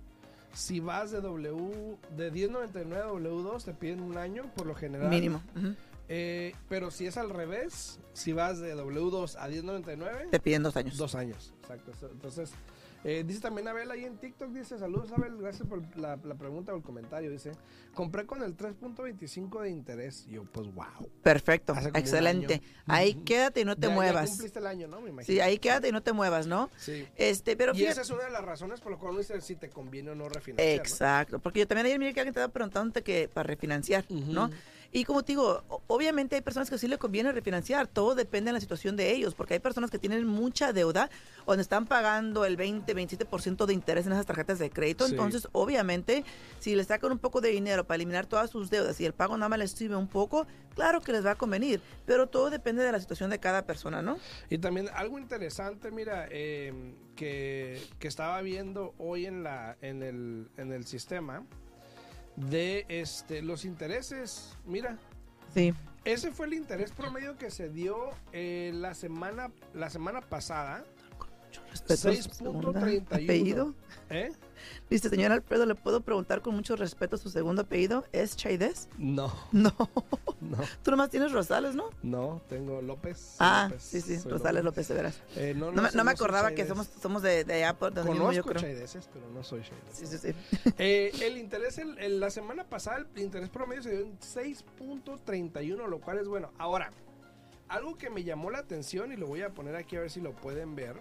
si 0.54 0.80
vas 0.80 1.10
de 1.10 1.20
W, 1.20 1.96
de 2.16 2.32
10.99 2.32 2.96
a 3.02 3.08
W2, 3.12 3.64
te 3.64 3.74
piden 3.74 4.00
un 4.00 4.16
año, 4.16 4.50
por 4.56 4.66
lo 4.66 4.74
general. 4.74 5.10
Mínimo. 5.10 5.42
Eh, 6.08 6.54
pero 6.68 6.90
si 6.90 7.06
es 7.06 7.16
al 7.16 7.30
revés, 7.30 8.00
si 8.14 8.32
vas 8.32 8.58
de 8.58 8.74
W2 8.74 9.36
a 9.38 9.48
10.99, 9.48 10.30
Te 10.30 10.40
piden 10.40 10.62
dos 10.64 10.76
años. 10.76 10.96
dos 10.96 11.14
años. 11.14 11.54
Exacto. 11.60 11.92
Entonces, 12.10 12.50
eh, 13.04 13.24
dice 13.26 13.40
también 13.40 13.66
Abel 13.68 13.90
ahí 13.90 14.04
en 14.04 14.18
TikTok, 14.18 14.50
dice, 14.50 14.78
saludos 14.78 15.10
Abel, 15.12 15.36
gracias 15.38 15.66
por 15.66 15.80
la, 15.96 16.18
la 16.22 16.34
pregunta 16.34 16.72
o 16.72 16.76
el 16.76 16.82
comentario. 16.82 17.30
Dice, 17.30 17.52
compré 17.94 18.26
con 18.26 18.42
el 18.42 18.56
3.25 18.56 19.62
de 19.62 19.70
interés. 19.70 20.26
Y 20.28 20.32
yo, 20.32 20.44
pues, 20.44 20.72
wow. 20.74 21.08
Perfecto, 21.22 21.74
excelente. 21.94 22.60
Ahí 22.86 23.14
quédate 23.14 23.60
y 23.60 23.64
no 23.64 23.74
te 23.76 23.82
Ya- 23.82 23.88
ya 23.88 23.94
muevas. 23.94 24.30
cumpliste 24.30 24.58
el 24.58 24.66
año, 24.66 24.88
¿no? 24.88 25.00
Me 25.00 25.10
imagino. 25.10 25.32
Sí, 25.34 25.40
ahí 25.40 25.58
quédate 25.58 25.88
y 25.88 25.92
no 25.92 26.02
te 26.02 26.12
muevas, 26.12 26.46
¿no? 26.46 26.68
Sí. 26.76 27.06
Este, 27.16 27.56
pero 27.56 27.72
y 27.72 27.76
fíjate- 27.78 27.92
esa 27.92 28.02
es 28.02 28.10
una 28.10 28.24
de 28.24 28.30
las 28.30 28.44
razones 28.44 28.80
por 28.80 28.92
las 28.92 29.00
cuales 29.00 29.12
uno 29.30 29.34
dice 29.36 29.40
si 29.46 29.56
te 29.56 29.70
conviene 29.70 30.10
o 30.10 30.14
no 30.14 30.28
refinanciar. 30.28 30.76
¿no? 30.76 30.82
Exacto, 30.82 31.38
porque 31.38 31.60
yo 31.60 31.66
también 31.66 31.86
ayer 31.86 31.98
miré 31.98 32.12
que 32.14 32.20
alguien 32.20 32.34
te 32.34 32.40
estaba 32.40 32.52
preguntando 32.52 33.02
que 33.02 33.28
para 33.32 33.46
refinanciar, 33.46 34.04
¿no? 34.10 34.50
Y 34.92 35.04
como 35.04 35.22
te 35.22 35.32
digo, 35.32 35.62
obviamente 35.86 36.34
hay 36.34 36.42
personas 36.42 36.68
que 36.68 36.76
sí 36.76 36.88
le 36.88 36.98
conviene 36.98 37.30
refinanciar, 37.30 37.86
todo 37.86 38.16
depende 38.16 38.48
de 38.48 38.54
la 38.54 38.60
situación 38.60 38.96
de 38.96 39.12
ellos, 39.12 39.34
porque 39.36 39.54
hay 39.54 39.60
personas 39.60 39.88
que 39.88 40.00
tienen 40.00 40.26
mucha 40.26 40.72
deuda, 40.72 41.10
donde 41.46 41.62
están 41.62 41.86
pagando 41.86 42.44
el 42.44 42.56
20, 42.56 42.92
27% 42.94 43.66
de 43.66 43.72
interés 43.74 44.06
en 44.06 44.12
esas 44.12 44.26
tarjetas 44.26 44.58
de 44.58 44.68
crédito, 44.70 45.06
Sí. 45.06 45.12
entonces 45.12 45.46
obviamente 45.52 46.24
si 46.58 46.74
le 46.74 46.82
sacan 46.84 47.12
un 47.12 47.18
poco 47.18 47.40
de 47.40 47.50
dinero 47.50 47.84
para 47.84 47.96
eliminar 47.96 48.26
todas 48.26 48.50
sus 48.50 48.68
deudas 48.70 49.00
y 49.00 49.04
el 49.06 49.12
pago 49.12 49.36
nada 49.36 49.48
más 49.48 49.60
les 49.60 49.70
sirve 49.70 49.94
un 49.94 50.08
poco, 50.08 50.46
claro 50.74 51.00
que 51.00 51.12
les 51.12 51.24
va 51.24 51.32
a 51.32 51.36
convenir, 51.36 51.80
pero 52.04 52.26
todo 52.28 52.50
depende 52.50 52.82
de 52.82 52.90
la 52.90 52.98
situación 53.00 53.30
de 53.30 53.38
cada 53.38 53.62
persona, 53.66 54.02
¿no? 54.02 54.18
Y 54.48 54.58
también 54.58 54.88
algo 54.94 55.18
interesante, 55.20 55.92
mira, 55.92 56.26
eh, 56.30 56.94
que, 57.14 57.80
que 58.00 58.08
estaba 58.08 58.40
viendo 58.42 58.94
hoy 58.98 59.26
en, 59.26 59.44
la, 59.44 59.76
en, 59.82 60.02
el, 60.02 60.48
en 60.56 60.72
el 60.72 60.84
sistema 60.84 61.44
de 62.48 62.86
este, 62.88 63.42
los 63.42 63.64
intereses. 63.64 64.56
Mira, 64.64 64.98
Sí. 65.54 65.74
ese 66.04 66.30
fue 66.30 66.46
el 66.46 66.54
interés 66.54 66.92
promedio 66.92 67.36
que 67.36 67.50
se 67.50 67.68
dio 67.68 68.10
eh, 68.32 68.70
la, 68.74 68.94
semana, 68.94 69.50
la 69.74 69.90
semana 69.90 70.20
pasada. 70.20 70.84
Respeto 71.72 72.12
su 72.22 72.30
segunda 72.34 72.80
6.31. 72.80 73.04
apellido. 73.24 73.74
¿Eh? 74.10 74.32
Dice, 74.90 75.08
señor 75.08 75.32
Alfredo, 75.32 75.64
¿le 75.66 75.74
puedo 75.74 76.00
preguntar 76.02 76.42
con 76.42 76.54
mucho 76.54 76.76
respeto 76.76 77.16
su 77.16 77.30
segundo 77.30 77.62
apellido? 77.62 78.04
¿Es 78.12 78.36
Chaides? 78.36 78.88
No, 78.98 79.32
No. 79.52 79.72
no, 80.40 80.58
Tú 80.82 80.90
nomás 80.90 81.10
tienes 81.10 81.32
Rosales, 81.32 81.74
¿no? 81.74 81.90
no, 82.02 82.42
tengo 82.48 82.82
López. 82.82 83.36
Ah, 83.38 83.68
López, 83.70 83.82
sí, 83.82 84.00
sí, 84.00 84.18
Rosales 84.28 84.64
López, 84.64 84.88
de 84.88 84.94
veras. 84.94 85.22
Eh, 85.36 85.54
no, 85.56 85.70
No, 85.72 85.82
me, 85.82 85.90
no 85.92 86.10
acordaba 86.10 86.50
que 86.52 86.66
somos, 86.66 86.88
somos 87.00 87.22
de, 87.22 87.44
de 87.44 87.54
allá 87.54 87.78
por 87.78 87.94
donde 87.94 88.10
mismo 88.10 88.32
yo 88.32 88.42
Conozco 88.42 88.50
creo. 88.60 88.62
chaideses, 88.62 89.08
pero 89.12 89.28
no 89.30 89.42
soy 89.44 89.62
chaides. 89.62 89.92
Sí, 89.92 90.06
sí, 90.06 90.18
sí. 90.18 90.72
Eh, 90.78 91.12
el 91.22 91.38
interés, 91.38 91.78
el- 91.78 91.98
el- 91.98 92.20
la 92.20 92.30
semana 92.30 92.64
pasada, 92.64 92.98
el 93.14 93.22
interés 93.22 93.48
promedio 93.48 93.82
se 93.82 93.90
dio 93.90 94.00
en 94.00 94.18
6.31, 94.18 95.86
lo 95.88 96.00
cual 96.00 96.18
es 96.18 96.28
bueno. 96.28 96.52
Ahora, 96.58 96.90
algo 97.68 97.96
que 97.96 98.10
me 98.10 98.24
llamó 98.24 98.50
la 98.50 98.58
atención 98.58 99.12
y 99.12 99.16
lo 99.16 99.26
voy 99.28 99.42
a 99.42 99.50
poner 99.50 99.76
aquí 99.76 99.96
a 99.96 100.00
ver 100.00 100.10
si 100.10 100.20
lo 100.20 100.32
pueden 100.34 100.74
ver, 100.74 100.96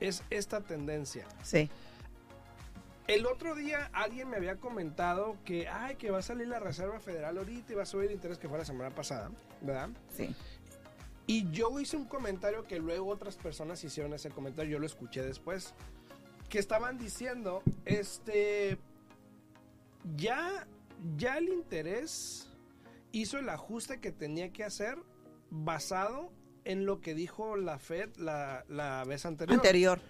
es 0.00 0.22
esta 0.30 0.60
tendencia. 0.60 1.26
Sí, 1.42 1.70
El 3.06 3.26
otro 3.26 3.54
día 3.54 3.90
alguien 3.92 4.28
me 4.28 4.36
había 4.36 4.56
comentado 4.56 5.36
que, 5.44 5.66
ay, 5.68 5.96
que 5.96 6.10
va 6.10 6.18
a 6.18 6.22
salir 6.22 6.46
la 6.48 6.60
Reserva 6.60 7.00
Federal 7.00 7.38
ahorita 7.38 7.72
y 7.72 7.76
va 7.76 7.82
a 7.82 7.86
subir 7.86 8.08
el 8.08 8.14
interés 8.16 8.38
que 8.38 8.48
fue 8.48 8.58
la 8.58 8.64
semana 8.64 8.94
pasada, 8.94 9.30
¿verdad? 9.60 9.90
sí. 10.14 10.34
Y 11.30 11.50
yo 11.50 11.78
hice 11.78 11.98
un 11.98 12.06
comentario 12.06 12.66
que 12.66 12.78
luego 12.78 13.10
otras 13.10 13.36
personas 13.36 13.84
hicieron 13.84 14.14
ese 14.14 14.30
comentario, 14.30 14.72
yo 14.72 14.78
lo 14.78 14.86
escuché 14.86 15.22
después, 15.22 15.74
que 16.48 16.58
estaban 16.58 16.96
diciendo, 16.96 17.62
este, 17.84 18.78
ya, 20.16 20.66
ya 21.18 21.36
el 21.36 21.50
interés 21.50 22.48
hizo 23.12 23.38
el 23.38 23.50
ajuste 23.50 24.00
que 24.00 24.10
tenía 24.10 24.50
que 24.54 24.64
hacer 24.64 24.96
basado 25.50 26.30
en 26.68 26.86
lo 26.86 27.00
que 27.00 27.14
dijo 27.14 27.56
la 27.56 27.78
Fed 27.78 28.10
la, 28.16 28.64
la 28.68 29.02
vez 29.04 29.24
anterior. 29.26 29.56
Anterior. 29.56 30.00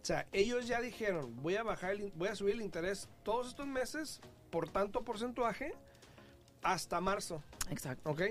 O 0.00 0.04
sea, 0.04 0.26
ellos 0.32 0.66
ya 0.66 0.80
dijeron, 0.80 1.34
voy 1.42 1.56
a 1.56 1.62
bajar, 1.62 1.92
el 1.92 2.12
voy 2.14 2.28
a 2.28 2.34
subir 2.34 2.54
el 2.54 2.62
interés 2.62 3.08
todos 3.22 3.48
estos 3.48 3.66
meses 3.66 4.20
por 4.50 4.68
tanto 4.68 5.02
porcentaje 5.02 5.72
hasta 6.62 7.00
marzo. 7.00 7.42
Exacto. 7.70 8.10
¿Ok? 8.10 8.22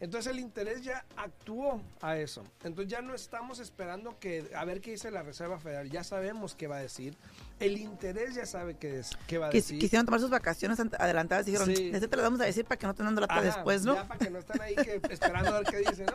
Entonces 0.00 0.32
el 0.32 0.40
interés 0.40 0.80
ya 0.82 1.04
actuó 1.14 1.82
a 2.00 2.16
eso. 2.16 2.42
Entonces 2.64 2.90
ya 2.90 3.02
no 3.02 3.14
estamos 3.14 3.58
esperando 3.58 4.18
que 4.18 4.50
a 4.56 4.64
ver 4.64 4.80
qué 4.80 4.92
dice 4.92 5.10
la 5.10 5.22
Reserva 5.22 5.58
Federal. 5.58 5.90
Ya 5.90 6.02
sabemos 6.04 6.54
qué 6.54 6.66
va 6.68 6.78
a 6.78 6.80
decir. 6.80 7.18
El 7.58 7.76
interés 7.76 8.34
ya 8.34 8.46
sabe 8.46 8.78
qué, 8.78 9.00
es, 9.00 9.10
qué 9.26 9.36
va 9.36 9.48
a 9.48 9.50
Quis- 9.50 9.52
decir. 9.56 9.78
quisieron 9.78 10.06
tomar 10.06 10.20
sus 10.20 10.30
vacaciones 10.30 10.78
ant- 10.80 10.96
adelantadas 10.98 11.46
y 11.46 11.50
dijeron, 11.50 11.76
Sí. 11.76 11.90
"Este 11.92 12.08
te 12.08 12.16
lo 12.16 12.22
vamos 12.22 12.40
a 12.40 12.44
decir 12.44 12.64
para 12.64 12.78
que 12.78 12.86
no 12.86 12.94
tengan 12.94 13.14
lata 13.14 13.34
Ajá, 13.34 13.42
después, 13.42 13.84
¿no? 13.84 13.94
Ya 13.94 14.08
para 14.08 14.18
que 14.24 14.30
no 14.30 14.38
estén 14.38 14.62
ahí 14.62 14.74
que, 14.74 15.02
esperando 15.10 15.50
a 15.54 15.60
ver 15.60 15.64
qué 15.70 15.76
dice, 15.90 16.06
¿no? 16.06 16.14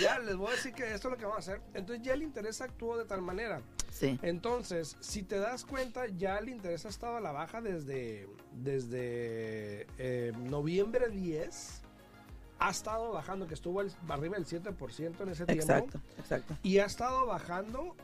Ya 0.00 0.18
les 0.18 0.36
voy 0.36 0.48
a 0.48 0.56
decir 0.56 0.72
que 0.74 0.92
esto 0.94 1.08
es 1.08 1.12
lo 1.12 1.18
que 1.18 1.24
vamos 1.24 1.36
a 1.48 1.52
hacer. 1.52 1.60
Entonces 1.74 2.04
ya 2.04 2.12
el 2.14 2.22
interés 2.22 2.60
actuó 2.60 2.96
de 2.98 3.04
tal 3.04 3.22
manera. 3.22 3.60
Sí. 3.90 4.18
Entonces, 4.22 4.96
si 5.00 5.22
te 5.22 5.38
das 5.38 5.64
cuenta, 5.64 6.06
ya 6.06 6.38
el 6.38 6.48
interés 6.48 6.84
ha 6.86 6.88
estado 6.88 7.16
a 7.16 7.20
la 7.20 7.32
baja 7.32 7.60
desde, 7.60 8.28
desde 8.52 9.86
eh, 9.98 10.32
noviembre 10.36 11.08
10. 11.08 11.82
Ha 12.60 12.70
estado 12.70 13.12
bajando, 13.12 13.46
que 13.46 13.54
estuvo 13.54 13.80
al- 13.80 13.92
arriba 14.08 14.36
del 14.36 14.46
7% 14.46 15.20
en 15.22 15.28
ese 15.28 15.46
tiempo. 15.46 15.62
Exacto, 15.62 16.00
exacto. 16.18 16.56
Y 16.62 16.78
ha 16.78 16.86
estado 16.86 17.24
bajando 17.26 17.94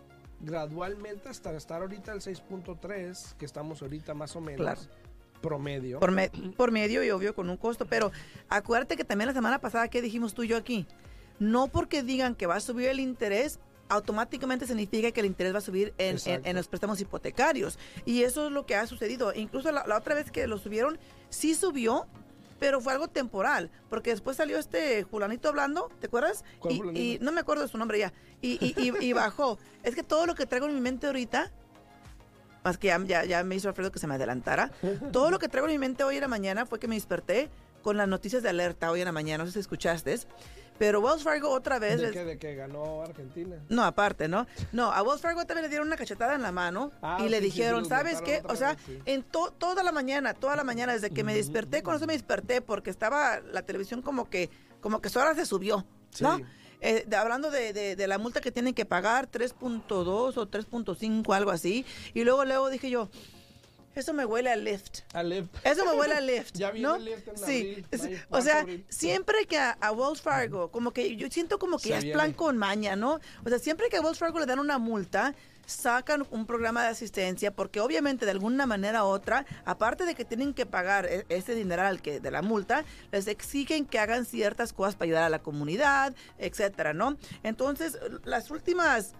gradualmente 0.40 1.28
hasta 1.28 1.52
estar 1.56 1.80
ahorita 1.82 2.12
al 2.12 2.20
6.3, 2.20 3.34
que 3.36 3.44
estamos 3.46 3.82
ahorita 3.82 4.14
más 4.14 4.36
o 4.36 4.40
menos 4.40 4.60
Claro. 4.60 4.80
promedio. 5.40 5.98
Por, 6.00 6.12
me- 6.12 6.30
por 6.56 6.70
medio 6.70 7.02
y 7.02 7.10
obvio 7.10 7.34
con 7.34 7.50
un 7.50 7.56
costo, 7.56 7.86
pero 7.86 8.12
acuérdate 8.48 8.96
que 8.96 9.04
también 9.04 9.26
la 9.28 9.34
semana 9.34 9.60
pasada, 9.60 9.88
¿qué 9.88 10.00
dijimos 10.02 10.34
tú 10.34 10.42
y 10.44 10.48
yo 10.48 10.56
aquí? 10.56 10.86
No 11.38 11.68
porque 11.68 12.02
digan 12.02 12.34
que 12.34 12.46
va 12.46 12.56
a 12.56 12.60
subir 12.60 12.88
el 12.88 13.00
interés, 13.00 13.58
automáticamente 13.88 14.66
significa 14.66 15.10
que 15.10 15.20
el 15.20 15.26
interés 15.26 15.52
va 15.54 15.58
a 15.58 15.62
subir 15.62 15.92
en, 15.98 16.08
en- 16.10 16.14
Exacto. 16.16 16.48
en 16.48 16.56
los 16.56 16.68
préstamos 16.68 17.00
hipotecarios. 17.00 17.78
Y 18.04 18.22
eso 18.22 18.46
es 18.46 18.52
lo 18.52 18.66
que 18.66 18.76
ha 18.76 18.86
sucedido. 18.86 19.32
Incluso 19.34 19.70
la, 19.72 19.86
la 19.86 19.96
otra 19.98 20.14
vez 20.14 20.30
que 20.30 20.46
lo 20.46 20.58
subieron, 20.58 20.98
sí 21.28 21.54
subió, 21.54 22.06
pero 22.60 22.80
fue 22.80 22.92
algo 22.92 23.08
temporal, 23.08 23.70
porque 23.90 24.10
después 24.10 24.36
salió 24.36 24.58
este 24.58 25.02
Julanito 25.02 25.48
hablando, 25.48 25.90
¿te 26.00 26.06
acuerdas? 26.06 26.44
¿Cuál 26.60 26.96
Y, 26.96 27.18
no 27.20 27.30
me 27.32 27.40
acuerdo 27.40 27.62
de 27.62 27.68
su 27.68 27.76
nombre 27.78 27.98
ya. 27.98 28.12
Y, 28.40 28.52
y- 28.64 28.74
y- 28.80 29.04
y 29.04 29.12
bajó. 29.12 29.58
Es 29.82 29.94
que 29.94 30.02
todo 30.02 30.24
lo 30.26 30.34
que 30.34 30.46
traigo 30.46 30.66
en 30.66 30.74
mi 30.74 30.80
mente 30.80 31.06
ahorita, 31.08 31.52
más 32.62 32.78
que 32.78 32.86
ya, 32.86 32.98
ya, 33.04 33.24
ya 33.24 33.44
me 33.44 33.56
hizo 33.56 33.68
Alfredo 33.68 33.92
que 33.92 33.98
se 33.98 34.06
me 34.06 34.14
adelantara, 34.14 34.70
todo 35.12 35.30
lo 35.30 35.38
que 35.38 35.48
traigo 35.48 35.66
en 35.66 35.72
mi 35.74 35.78
mente 35.78 36.04
hoy 36.04 36.14
en 36.16 36.22
la 36.22 36.28
mañana 36.28 36.64
fue 36.64 36.78
que 36.78 36.88
me 36.88 36.94
desperté 36.94 37.50
con 37.82 37.98
las 37.98 38.08
noticias 38.08 38.42
de 38.42 38.48
alerta 38.48 38.90
hoy 38.90 39.00
en 39.00 39.06
la 39.06 39.12
mañana, 39.12 39.44
no 39.44 39.48
sé 39.48 39.54
si 39.54 39.58
escuchaste, 39.60 40.18
pero 40.78 41.00
Wells 41.00 41.22
Fargo 41.22 41.50
otra 41.50 41.78
vez... 41.78 41.98
¿De 42.00 42.06
les- 42.08 42.12
que, 42.12 42.24
de 42.24 42.38
que 42.38 42.54
ganó 42.54 43.02
Argentina. 43.02 43.56
no, 43.68 43.84
aparte, 43.84 44.28
¿no? 44.28 44.46
No, 44.72 44.90
a 44.92 45.02
Wells 45.02 45.20
Fargo 45.20 45.44
también 45.46 45.62
le 45.64 45.68
dieron 45.68 45.86
una 45.86 45.96
cachetada 45.96 46.34
en 46.34 46.42
la 46.42 46.52
mano 46.52 46.90
Ah, 47.02 47.18
y 47.24 47.28
le 47.28 47.38
sí, 47.38 47.44
dijeron, 47.44 47.84
sí, 47.84 47.90
¿sabes 47.90 48.20
qué? 48.22 48.42
O 48.48 48.56
sea, 48.56 48.74
vez, 48.74 49.00
en 49.04 49.22
to- 49.22 49.52
toda 49.56 49.82
la 49.82 49.92
mañana, 49.92 50.34
toda 50.34 50.56
la 50.56 50.64
mañana, 50.64 50.92
desde 50.92 51.10
que 51.10 51.22
me 51.24 51.34
desperté, 51.34 51.82
con 51.82 51.94
eso 51.94 52.06
me 52.06 52.12
desperté, 52.14 52.60
porque 52.60 52.90
estaba 52.90 53.40
la 53.40 53.62
televisión 53.62 54.02
como 54.02 54.28
que, 54.28 54.50
como 54.80 55.00
que 55.00 55.08
ahora 55.18 55.34
se 55.34 55.46
subió, 55.46 55.86
¿no? 56.20 56.36
Sí. 56.38 56.44
Eh, 56.80 57.04
de- 57.06 57.16
hablando 57.16 57.50
de, 57.50 57.72
de- 57.72 57.96
de 57.96 58.06
la 58.08 58.18
multa 58.18 58.40
que 58.42 58.52
tienen 58.52 58.74
que 58.74 58.84
pagar, 58.84 59.30
3.2 59.30 60.36
o 60.36 60.46
3.5, 60.50 61.34
algo 61.34 61.50
así. 61.50 61.86
Y 62.12 62.24
luego, 62.24 62.44
luego 62.44 62.68
dije 62.68 62.90
yo, 62.90 63.08
eso 63.94 64.12
me 64.12 64.24
huele 64.24 64.50
a 64.50 64.56
lift. 64.56 65.00
Ale- 65.12 65.48
Eso 65.62 65.84
me 65.84 65.92
huele 65.92 66.14
a 66.14 66.20
Lyft. 66.30 66.54
Ya 66.56 66.70
viene 66.70 66.88
¿no? 66.88 66.98
Lyft 66.98 67.28
en 67.28 67.38
sí. 67.38 67.42
abril, 67.92 68.20
o 68.30 68.40
sea, 68.40 68.60
abril. 68.60 68.84
siempre 68.88 69.46
que 69.46 69.58
a, 69.58 69.70
a 69.80 69.92
Wells 69.92 70.20
Fargo, 70.22 70.70
como 70.70 70.92
que 70.92 71.16
yo 71.16 71.28
siento 71.30 71.58
como 71.58 71.76
que 71.78 71.84
Se 71.84 71.88
ya 71.90 71.96
es 71.98 72.04
viene. 72.04 72.14
plan 72.18 72.32
con 72.32 72.56
maña, 72.58 72.96
¿no? 72.96 73.20
O 73.44 73.48
sea, 73.48 73.58
siempre 73.58 73.88
que 73.88 73.96
a 73.96 74.00
Wells 74.00 74.18
Fargo 74.18 74.38
le 74.40 74.46
dan 74.46 74.58
una 74.58 74.78
multa, 74.78 75.34
sacan 75.66 76.26
un 76.30 76.44
programa 76.44 76.82
de 76.82 76.88
asistencia 76.88 77.50
porque 77.50 77.80
obviamente 77.80 78.26
de 78.26 78.32
alguna 78.32 78.66
manera 78.66 79.02
u 79.04 79.06
otra, 79.06 79.46
aparte 79.64 80.04
de 80.04 80.14
que 80.14 80.24
tienen 80.26 80.52
que 80.52 80.66
pagar 80.66 81.06
e- 81.06 81.24
ese 81.30 81.54
dineral 81.54 82.02
que 82.02 82.20
de 82.20 82.30
la 82.30 82.42
multa, 82.42 82.84
les 83.12 83.26
exigen 83.28 83.86
que 83.86 83.98
hagan 83.98 84.26
ciertas 84.26 84.74
cosas 84.74 84.94
para 84.94 85.06
ayudar 85.06 85.22
a 85.22 85.28
la 85.30 85.38
comunidad, 85.38 86.14
etcétera, 86.36 86.92
¿no? 86.92 87.16
Entonces, 87.42 87.98
las 88.24 88.50
últimas 88.50 89.14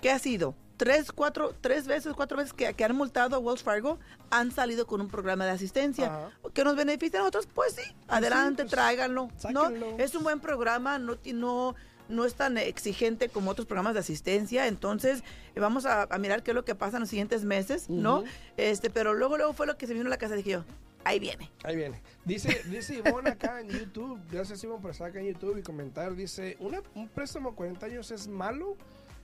¿qué 0.00 0.10
ha 0.12 0.18
sido? 0.20 0.54
Tres, 0.80 1.12
cuatro, 1.12 1.54
tres 1.60 1.86
veces, 1.86 2.14
cuatro 2.14 2.38
veces 2.38 2.54
que, 2.54 2.72
que 2.72 2.84
han 2.84 2.96
multado 2.96 3.36
a 3.36 3.38
Wells 3.38 3.62
Fargo 3.62 3.98
han 4.30 4.50
salido 4.50 4.86
con 4.86 5.02
un 5.02 5.08
programa 5.08 5.44
de 5.44 5.50
asistencia. 5.50 6.06
Ajá. 6.06 6.30
¿Que 6.54 6.64
nos 6.64 6.74
beneficia 6.74 7.18
a 7.18 7.22
nosotros? 7.22 7.46
Pues 7.52 7.74
sí, 7.74 7.82
adelante, 8.08 8.62
pues, 8.62 8.70
tráiganlo. 8.70 9.28
¿no? 9.50 9.68
Es 9.98 10.14
un 10.14 10.22
buen 10.22 10.40
programa, 10.40 10.98
no, 10.98 11.18
no, 11.34 11.74
no 12.08 12.24
es 12.24 12.32
tan 12.32 12.56
exigente 12.56 13.28
como 13.28 13.50
otros 13.50 13.66
programas 13.66 13.92
de 13.92 14.00
asistencia. 14.00 14.68
Entonces, 14.68 15.22
eh, 15.54 15.60
vamos 15.60 15.84
a, 15.84 16.04
a 16.04 16.16
mirar 16.16 16.42
qué 16.42 16.52
es 16.52 16.54
lo 16.54 16.64
que 16.64 16.74
pasa 16.74 16.96
en 16.96 17.00
los 17.00 17.10
siguientes 17.10 17.44
meses, 17.44 17.90
¿no? 17.90 18.24
Este 18.56 18.88
Pero 18.88 19.12
luego, 19.12 19.36
luego 19.36 19.52
fue 19.52 19.66
lo 19.66 19.76
que 19.76 19.86
se 19.86 19.92
vino 19.92 20.06
a 20.06 20.08
la 20.08 20.16
casa. 20.16 20.34
Dije 20.34 20.52
yo, 20.52 20.64
ahí 21.04 21.18
viene. 21.18 21.50
Ahí 21.62 21.76
viene. 21.76 22.00
Dice, 22.24 22.62
dice 22.70 22.94
Ivonne 22.94 23.28
acá 23.28 23.60
en 23.60 23.68
YouTube, 23.68 24.18
gracias 24.30 24.64
Ivonne 24.64 24.80
por 24.80 24.92
estar 24.92 25.08
acá 25.08 25.20
en 25.20 25.26
YouTube 25.26 25.58
y 25.58 25.62
comentar, 25.62 26.14
dice, 26.14 26.56
¿una, 26.58 26.80
¿un 26.94 27.06
préstamo 27.08 27.50
a 27.50 27.54
40 27.54 27.84
años 27.84 28.10
es 28.10 28.28
malo? 28.28 28.78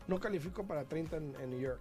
No 0.08 0.20
califico 0.20 0.64
para 0.66 0.84
30 0.84 1.16
en, 1.16 1.34
en 1.40 1.50
New 1.50 1.60
York. 1.60 1.80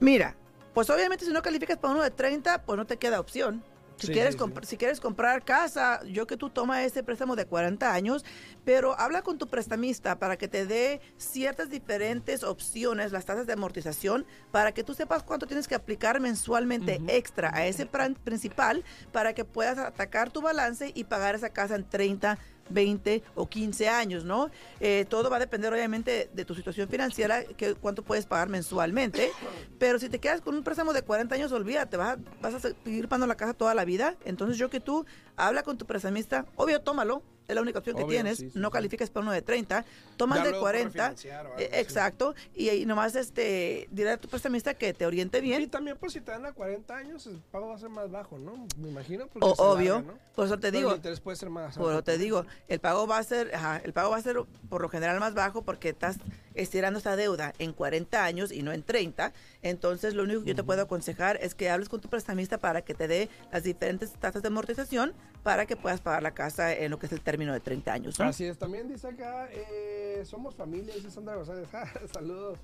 Mira, 0.00 0.36
pues 0.74 0.90
obviamente 0.90 1.24
si 1.24 1.32
no 1.32 1.42
calificas 1.42 1.78
para 1.78 1.94
uno 1.94 2.02
de 2.02 2.10
30, 2.10 2.62
pues 2.64 2.76
no 2.76 2.86
te 2.86 2.96
queda 2.98 3.20
opción. 3.20 3.62
Si, 3.98 4.08
Sí, 4.08 4.12
quieres 4.12 4.34
sí, 4.34 4.40
compr- 4.40 4.60
sí. 4.64 4.66
si 4.72 4.76
quieres 4.76 5.00
comprar 5.00 5.42
casa, 5.42 6.02
yo 6.04 6.26
que 6.26 6.36
tú 6.36 6.50
tomas 6.50 6.84
ese 6.84 7.02
préstamo 7.02 7.34
de 7.34 7.46
40 7.46 7.94
años, 7.94 8.26
pero 8.62 8.94
habla 9.00 9.22
con 9.22 9.38
tu 9.38 9.46
prestamista 9.48 10.18
para 10.18 10.36
que 10.36 10.48
te 10.48 10.66
dé 10.66 11.00
ciertas 11.16 11.70
diferentes 11.70 12.42
opciones, 12.44 13.10
las 13.10 13.24
tasas 13.24 13.46
de 13.46 13.54
amortización, 13.54 14.26
para 14.50 14.72
que 14.72 14.84
tú 14.84 14.92
sepas 14.92 15.22
cuánto 15.22 15.46
tienes 15.46 15.66
que 15.66 15.74
aplicar 15.74 16.20
mensualmente 16.20 17.00
extra 17.08 17.50
a 17.56 17.66
ese 17.66 17.86
plan 17.86 18.14
principal 18.14 18.84
para 19.12 19.32
que 19.32 19.46
puedas 19.46 19.78
atacar 19.78 20.30
tu 20.30 20.42
balance 20.42 20.92
y 20.94 21.04
pagar 21.04 21.34
esa 21.34 21.48
casa 21.48 21.74
en 21.74 21.88
30 21.88 22.38
20 22.70 23.22
o 23.34 23.48
15 23.48 23.88
años, 23.88 24.24
¿no? 24.24 24.50
Eh, 24.80 25.06
todo 25.08 25.30
va 25.30 25.36
a 25.36 25.40
depender 25.40 25.72
obviamente 25.72 26.30
de 26.32 26.44
tu 26.44 26.54
situación 26.54 26.88
financiera, 26.88 27.44
que 27.44 27.74
cuánto 27.74 28.02
puedes 28.02 28.26
pagar 28.26 28.48
mensualmente, 28.48 29.30
pero 29.78 29.98
si 29.98 30.08
te 30.08 30.18
quedas 30.18 30.40
con 30.40 30.54
un 30.54 30.64
préstamo 30.64 30.92
de 30.92 31.02
40 31.02 31.34
años, 31.34 31.52
olvídate, 31.52 31.96
vas 31.96 32.16
a, 32.16 32.20
vas 32.40 32.54
a 32.54 32.60
seguir 32.60 33.08
pagando 33.08 33.26
la 33.26 33.36
casa 33.36 33.54
toda 33.54 33.74
la 33.74 33.84
vida. 33.84 34.16
Entonces 34.24 34.58
yo 34.58 34.70
que 34.70 34.80
tú 34.80 35.06
habla 35.36 35.62
con 35.62 35.78
tu 35.78 35.86
prestamista, 35.86 36.46
obvio, 36.56 36.80
tómalo, 36.80 37.22
es 37.48 37.54
la 37.54 37.62
única 37.62 37.78
opción 37.78 37.96
que 37.96 38.04
tienes, 38.04 38.38
sí, 38.38 38.50
sí, 38.50 38.58
no 38.58 38.70
calificas 38.70 39.10
para 39.10 39.22
uno 39.22 39.32
de 39.32 39.42
30, 39.42 39.84
tomas 40.16 40.38
de 40.42 40.50
luego 40.50 40.64
por 40.64 40.72
40, 40.72 40.88
refinanciar 41.10 41.46
o 41.46 41.48
algo 41.50 41.60
eh, 41.60 41.70
exacto, 41.74 42.34
y, 42.54 42.70
y 42.70 42.86
nomás 42.86 43.14
este, 43.14 43.86
dile 43.90 44.10
a 44.10 44.16
tu 44.16 44.28
prestamista 44.28 44.74
que 44.74 44.92
te 44.94 45.06
oriente 45.06 45.38
Y 45.38 45.42
bien. 45.42 45.70
también, 45.70 45.96
pues, 45.98 46.12
si 46.12 46.20
te 46.20 46.32
dan 46.32 46.44
a 46.46 46.52
40 46.52 46.96
años, 46.96 47.26
el 47.26 47.38
pago 47.50 47.68
va 47.68 47.76
a 47.76 47.78
ser 47.78 47.88
más 47.90 48.10
bajo, 48.10 48.38
¿no? 48.38 48.66
Me 48.78 48.88
imagino. 48.88 49.28
O- 49.40 49.54
obvio, 49.58 49.94
larga, 49.96 50.12
¿no? 50.12 50.18
Por 50.34 50.46
eso 50.46 50.56
te 50.56 50.68
Pero 50.72 50.78
digo, 50.78 50.90
el 50.90 50.96
interés 50.96 51.20
puede 51.20 51.36
ser 51.36 51.50
más 51.50 51.76
por 51.76 51.92
eso 51.92 52.02
te 52.02 52.18
digo, 52.18 52.44
el 52.68 52.80
pago 52.80 53.06
va 53.06 53.18
a 53.18 53.22
ser, 53.22 53.54
ajá, 53.54 53.80
el 53.84 53.92
pago 53.92 54.10
va 54.10 54.16
a 54.16 54.22
ser 54.22 54.36
por 54.68 54.82
lo 54.82 54.88
general 54.88 55.18
más 55.20 55.34
bajo 55.34 55.62
porque 55.62 55.90
estás 55.90 56.16
estirando 56.54 56.98
esta 56.98 57.16
deuda 57.16 57.52
en 57.58 57.72
40 57.72 58.24
años 58.24 58.50
y 58.50 58.62
no 58.62 58.72
en 58.72 58.82
30. 58.82 59.32
Entonces, 59.62 60.14
lo 60.14 60.22
único 60.22 60.40
que 60.42 60.48
yo 60.48 60.54
te 60.56 60.64
puedo 60.64 60.82
aconsejar 60.82 61.38
es 61.42 61.54
que 61.54 61.68
hables 61.70 61.88
con 61.88 62.00
tu 62.00 62.08
prestamista 62.08 62.58
para 62.58 62.82
que 62.82 62.94
te 62.94 63.08
dé 63.08 63.28
las 63.52 63.62
diferentes 63.62 64.12
tasas 64.12 64.42
de 64.42 64.48
amortización 64.48 65.12
para 65.42 65.66
que 65.66 65.76
puedas 65.76 66.00
pagar 66.00 66.22
la 66.22 66.32
casa 66.32 66.72
en 66.72 66.90
lo 66.90 66.98
que 66.98 67.06
es 67.06 67.12
el 67.12 67.20
término 67.20 67.35
de 67.38 67.60
30 67.60 67.92
años. 67.92 68.18
¿no? 68.18 68.24
Así 68.26 68.44
es, 68.44 68.58
también 68.58 68.88
dice 68.88 69.08
acá, 69.08 69.48
eh, 69.52 70.22
somos 70.24 70.54
familia, 70.54 70.94
dice 70.94 71.10
Sandra 71.10 71.36
González, 71.36 71.68
Ja, 71.70 71.84
saludos. 72.12 72.58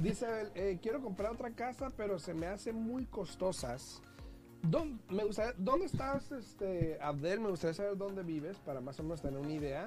Dice, 0.00 0.26
eh, 0.54 0.78
quiero 0.82 1.00
comprar 1.00 1.32
otra 1.32 1.50
casa, 1.50 1.88
pero 1.96 2.18
se 2.18 2.34
me 2.34 2.46
hace 2.46 2.72
muy 2.72 3.06
costosas. 3.06 4.02
¿Dónde, 4.62 5.02
me 5.08 5.24
gustaría- 5.24 5.54
¿dónde 5.56 5.86
estás, 5.86 6.30
este, 6.32 6.98
Abdel? 7.00 7.40
Me 7.40 7.48
gustaría 7.48 7.74
saber 7.74 7.96
dónde 7.96 8.22
vives 8.22 8.58
para 8.58 8.80
más 8.80 9.00
o 9.00 9.02
menos 9.02 9.22
tener 9.22 9.38
una 9.40 9.52
idea. 9.52 9.86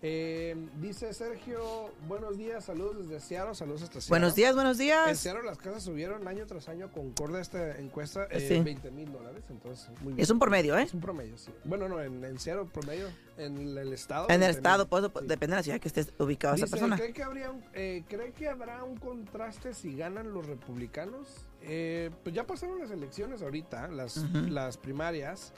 Eh, 0.00 0.54
dice 0.80 1.12
Sergio, 1.12 1.90
buenos 2.06 2.38
días, 2.38 2.64
saludos 2.66 2.98
desde 3.08 3.18
Seattle, 3.18 3.56
saludos 3.56 3.82
hasta 3.82 3.94
Seattle. 4.00 4.10
Buenos 4.10 4.36
días, 4.36 4.54
buenos 4.54 4.78
En 4.78 4.84
días. 4.86 5.18
Seattle 5.18 5.42
las 5.42 5.58
casas 5.58 5.82
subieron 5.82 6.28
año 6.28 6.46
tras 6.46 6.68
año 6.68 6.88
concorde 6.92 7.40
esta 7.40 7.76
encuesta 7.78 8.28
eh, 8.30 8.46
Sí. 8.46 8.60
20 8.60 8.92
mil 8.92 9.10
dólares, 9.10 9.42
entonces 9.50 9.88
muy 10.02 10.12
bien. 10.12 10.22
Es 10.22 10.30
un 10.30 10.38
promedio, 10.38 10.78
¿eh? 10.78 10.84
Es 10.84 10.94
un 10.94 11.00
promedio, 11.00 11.36
sí. 11.36 11.50
Bueno, 11.64 11.88
no, 11.88 12.00
en, 12.00 12.24
en 12.24 12.38
Seattle 12.38 12.66
promedio, 12.72 13.08
en 13.38 13.76
el, 13.76 13.92
estado. 13.92 14.26
En 14.28 14.34
el 14.40 14.54
20,000. 14.54 14.56
estado, 14.56 14.86
pues, 14.88 15.04
Sí. 15.04 15.26
depende 15.26 15.54
de 15.54 15.56
la 15.56 15.62
ciudad 15.64 15.80
que 15.80 15.88
estés 15.88 16.12
ubicado 16.20 16.54
esa 16.54 16.66
Dice, 16.66 16.76
persona. 16.76 16.96
¿cree 16.96 17.12
que, 17.12 17.22
habría 17.24 17.50
un- 17.50 17.64
eh, 17.74 18.04
¿Cree 18.08 18.30
que 18.30 18.46
habrá 18.48 18.84
un 18.84 18.98
contraste 18.98 19.74
si 19.74 19.96
ganan 19.96 20.32
los 20.32 20.46
republicanos? 20.46 21.26
Eh, 21.62 22.10
pues 22.22 22.32
ya 22.36 22.46
pasaron 22.46 22.78
las 22.78 22.92
elecciones 22.92 23.42
ahorita, 23.42 23.88
las, 23.88 24.16
las 24.32 24.76
primarias. 24.76 25.52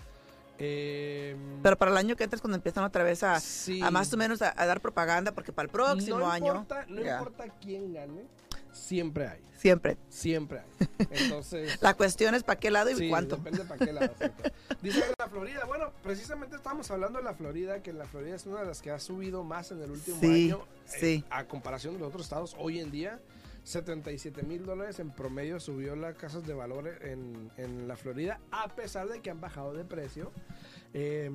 Eh, 0.63 1.37
Pero 1.63 1.77
para 1.79 1.91
el 1.91 1.97
año 1.97 2.17
que 2.17 2.25
entras, 2.25 2.41
cuando 2.43 2.57
empiezan 2.57 2.85
otra 2.85 3.03
vez 3.03 3.23
a, 3.23 3.41
sí. 3.41 3.81
a 3.83 3.91
más 3.91 4.13
o 4.13 4.17
menos 4.19 4.43
a, 4.43 4.53
a 4.57 4.67
dar 4.67 4.81
propaganda, 4.81 5.33
porque 5.33 5.53
para 5.53 5.65
el 5.67 5.71
próximo 5.73 6.19
no 6.19 6.31
año, 6.31 6.67
no 6.89 7.01
importa 7.01 7.49
quién 7.61 7.95
gane, 7.95 8.25
siempre 8.73 9.27
hay. 9.27 9.41
siempre. 9.57 9.97
Siempre 10.11 10.59
hay. 10.61 10.89
Entonces. 11.11 11.81
La 11.81 11.95
cuestión 11.95 12.35
es 12.35 12.43
para 12.43 12.61
qué 12.61 12.71
lado 12.71 12.91
y 12.91 12.97
Sí, 12.97 13.09
cuánto. 13.09 13.37
depende 13.37 13.65
para 13.65 13.85
qué 13.87 13.93
lado. 13.93 14.13
Dice 14.83 15.03
la 15.19 15.29
Florida, 15.29 15.65
bueno, 15.67 15.93
precisamente 16.03 16.57
estamos 16.57 16.91
hablando 16.91 17.19
de 17.19 17.25
la 17.25 17.33
Florida, 17.35 17.83
que 17.83 17.93
la 17.95 18.05
Florida 18.05 18.37
es 18.37 18.45
una 18.47 18.61
de 18.61 18.67
las 18.67 18.83
que 18.83 18.91
ha 18.91 18.99
subido 19.01 19.43
más 19.45 19.71
en 19.73 19.83
el 19.83 19.91
último 19.91 20.19
Sí, 20.21 20.51
año 20.51 20.63
eh, 20.95 20.99
sí. 21.01 21.25
a 21.31 21.45
comparación 21.45 21.95
de 21.95 22.01
los 22.01 22.09
otros 22.09 22.23
estados. 22.25 22.55
Hoy 22.59 22.81
en 22.81 22.91
día, 22.91 23.19
77 23.65 24.43
mil 24.43 24.65
dólares 24.65 24.99
en 25.01 25.11
promedio 25.11 25.61
subió 25.61 25.95
las 25.97 26.17
casas 26.17 26.47
de 26.47 26.55
valor 26.55 26.89
en, 27.03 27.51
en 27.57 27.87
la 27.89 27.97
Florida, 27.97 28.41
a 28.51 28.69
pesar 28.75 29.09
de 29.09 29.21
que 29.21 29.31
han 29.31 29.41
bajado 29.41 29.75
de 29.75 29.85
precio. 29.85 30.33
Eh, 30.93 31.31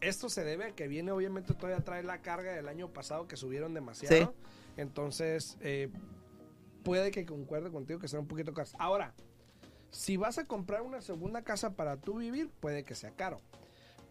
esto 0.00 0.28
se 0.28 0.44
debe 0.44 0.64
a 0.66 0.70
que 0.72 0.88
viene, 0.88 1.12
obviamente, 1.12 1.54
todavía 1.54 1.84
trae 1.84 2.02
la 2.02 2.20
carga 2.20 2.52
del 2.52 2.68
año 2.68 2.92
pasado 2.92 3.26
que 3.26 3.36
subieron 3.36 3.72
demasiado. 3.72 4.16
Sí. 4.16 4.50
Entonces, 4.76 5.56
eh, 5.60 5.88
puede 6.82 7.10
que 7.10 7.24
concuerde 7.24 7.70
contigo 7.70 7.98
que 7.98 8.08
sea 8.08 8.20
un 8.20 8.26
poquito 8.26 8.52
caro. 8.52 8.68
Ahora, 8.78 9.14
si 9.90 10.16
vas 10.16 10.38
a 10.38 10.46
comprar 10.46 10.82
una 10.82 11.00
segunda 11.00 11.42
casa 11.42 11.74
para 11.76 11.96
tú 11.96 12.18
vivir, 12.18 12.50
puede 12.60 12.84
que 12.84 12.94
sea 12.94 13.10
caro. 13.12 13.40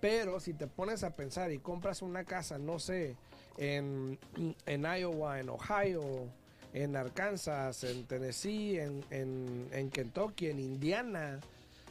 Pero 0.02 0.40
si 0.40 0.54
te 0.54 0.68
pones 0.68 1.04
a 1.04 1.16
pensar 1.16 1.52
y 1.52 1.60
compras 1.60 2.02
una 2.02 2.24
casa, 2.24 2.58
no 2.58 2.80
sé, 2.80 3.18
en, 3.58 4.18
en 4.66 4.84
Iowa, 4.84 5.40
en 5.40 5.50
Ohio, 5.50 6.30
en 6.74 6.96
Arkansas, 6.96 7.84
en 7.84 8.06
Tennessee, 8.06 8.78
en, 8.80 9.04
en- 9.10 9.68
en 9.72 9.90
Kentucky, 9.90 10.48
en 10.48 10.60
Indiana, 10.60 11.40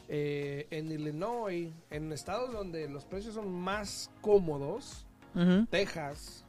eh, 0.07 0.67
en 0.71 0.91
Illinois, 0.91 1.69
en 1.91 2.11
estados 2.13 2.51
donde 2.51 2.87
los 2.89 3.05
precios 3.05 3.33
son 3.35 3.51
más 3.51 4.09
cómodos, 4.21 5.05
Texas, 5.69 6.43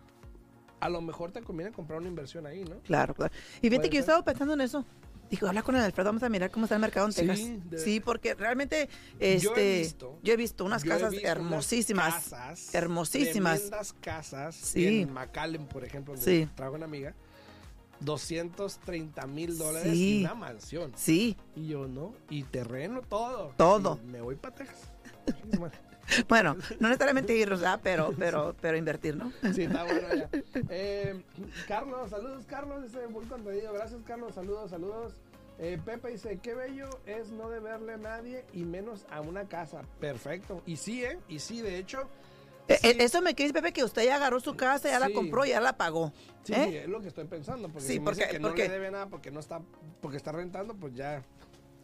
a 0.81 0.89
lo 0.89 1.01
mejor 1.01 1.31
te 1.33 1.43
conviene 1.43 1.71
comprar 1.71 1.99
una 2.01 2.09
inversión 2.09 2.47
ahí, 2.47 2.65
¿no? 2.65 2.77
Claro, 2.81 3.15
claro. 3.15 3.33
Y 3.61 3.69
fíjate 3.69 3.91
que 3.91 3.97
yo 3.99 4.03
ser. 4.03 4.11
estaba 4.11 4.25
pensando 4.25 4.55
en 4.55 4.63
eso. 4.63 4.85
Dijo, 5.31 5.47
habla 5.47 5.63
con 5.63 5.77
el 5.77 5.83
Alfredo, 5.83 6.09
vamos 6.09 6.25
a 6.25 6.29
mirar 6.29 6.51
cómo 6.51 6.65
está 6.65 6.75
el 6.75 6.81
mercado 6.81 7.07
en 7.07 7.13
Sí, 7.13 7.27
Texas. 7.27 7.71
de- 7.71 7.79
Sí, 7.79 8.01
porque 8.01 8.35
realmente 8.35 8.89
Yo 9.21 9.27
he 9.27 9.35
este, 9.35 9.79
visto- 9.81 10.19
yo 10.25 10.33
he 10.33 10.37
visto 10.37 10.65
unas 10.65 10.83
Yo 10.83 10.91
casas 10.91 11.11
visto 11.13 11.27
unas 11.29 11.37
hermosísimas. 11.37 12.15
casas, 12.15 12.75
hermosísimas. 12.75 13.61
tremendas 13.61 13.93
casas. 14.01 14.57
Sí. 14.57 15.03
En 15.03 15.13
McAllen, 15.13 15.67
por 15.67 15.85
ejemplo, 15.85 16.15
donde 16.15 16.25
Sí. 16.47 16.49
trabaja 16.57 16.77
una 16.79 16.87
amiga. 16.87 17.15
230 18.01 19.27
mil 19.27 19.57
dólares 19.59 19.93
Sí. 19.93 20.19
y 20.21 20.25
una 20.25 20.35
mansión. 20.35 20.93
Sí, 20.97 21.37
Y 21.55 21.69
yo, 21.69 21.87
¿no? 21.87 22.15
Y 22.29 22.43
terreno, 22.45 23.03
todo. 23.03 23.53
Todo. 23.57 23.99
Y 24.03 24.07
me 24.07 24.21
voy 24.21 24.37
para 24.37 24.55
Texas. 24.55 24.93
bueno, 26.29 26.57
no 26.81 26.89
necesariamente 26.89 27.37
ir, 27.37 27.51
¿verdad? 27.51 27.81
Pero, 27.83 28.13
pero, 28.19 28.55
pero 28.61 28.77
invertir, 28.77 29.17
¿no? 29.17 29.33
Sí, 29.55 29.63
está 29.63 29.85
bueno 29.85 30.09
ya. 30.15 30.29
Eh, 30.71 31.23
Carlos, 31.69 32.11
saludos, 32.11 32.45
Carlos. 32.47 32.83
Dice, 32.83 33.07
muy 33.09 33.25
contenido. 33.27 33.73
Gracias, 33.73 34.01
Carlos. 34.07 34.35
Saludos, 34.35 34.71
saludos. 34.71 35.15
Eh, 35.59 35.79
Pepe 35.85 36.09
dice, 36.13 36.39
qué 36.43 36.55
bello 36.55 36.89
es 37.05 37.31
no 37.31 37.51
deberle 37.51 37.93
a 37.93 37.97
nadie 37.99 38.45
y 38.55 38.65
menos 38.65 39.05
a 39.11 39.21
una 39.21 39.45
casa. 39.45 39.83
Perfecto. 40.01 40.63
Y 40.65 40.77
sí, 40.77 41.05
¿eh? 41.05 41.19
Y 41.29 41.39
sí, 41.39 41.61
de 41.61 41.77
hecho. 41.79 42.09
Eh, 42.71 42.79
sí. 42.81 42.89
eh, 42.89 42.97
Eso 43.01 43.21
me 43.21 43.35
quiere 43.35 43.53
Pepe, 43.53 43.73
que 43.73 43.85
usted 43.85 44.05
ya 44.05 44.17
agarró 44.17 44.41
su 44.41 44.57
casa, 44.57 44.89
ya 44.89 44.99
la 44.99 45.11
compró, 45.11 45.45
ya 45.45 45.61
la 45.61 45.77
pagó. 45.77 46.13
Sí, 46.45 46.53
¿eh? 46.55 46.83
es 46.85 46.89
lo 46.89 47.01
que 47.01 47.09
estoy 47.09 47.25
pensando. 47.25 47.69
Porque 47.69 47.87
Sí, 47.87 47.93
si 47.95 47.99
me 48.01 48.05
porque- 48.07 48.21
dice 48.21 48.31
que 48.33 48.39
no 48.39 48.49
porque- 48.49 48.63
le 48.63 48.69
debe 48.71 48.91
nada 48.91 49.07
porque 49.09 49.31
no 49.31 49.41
está, 49.41 49.61
porque 50.01 50.17
está 50.17 50.33
rentando, 50.33 50.75
pues 50.75 50.95
ya. 50.95 51.23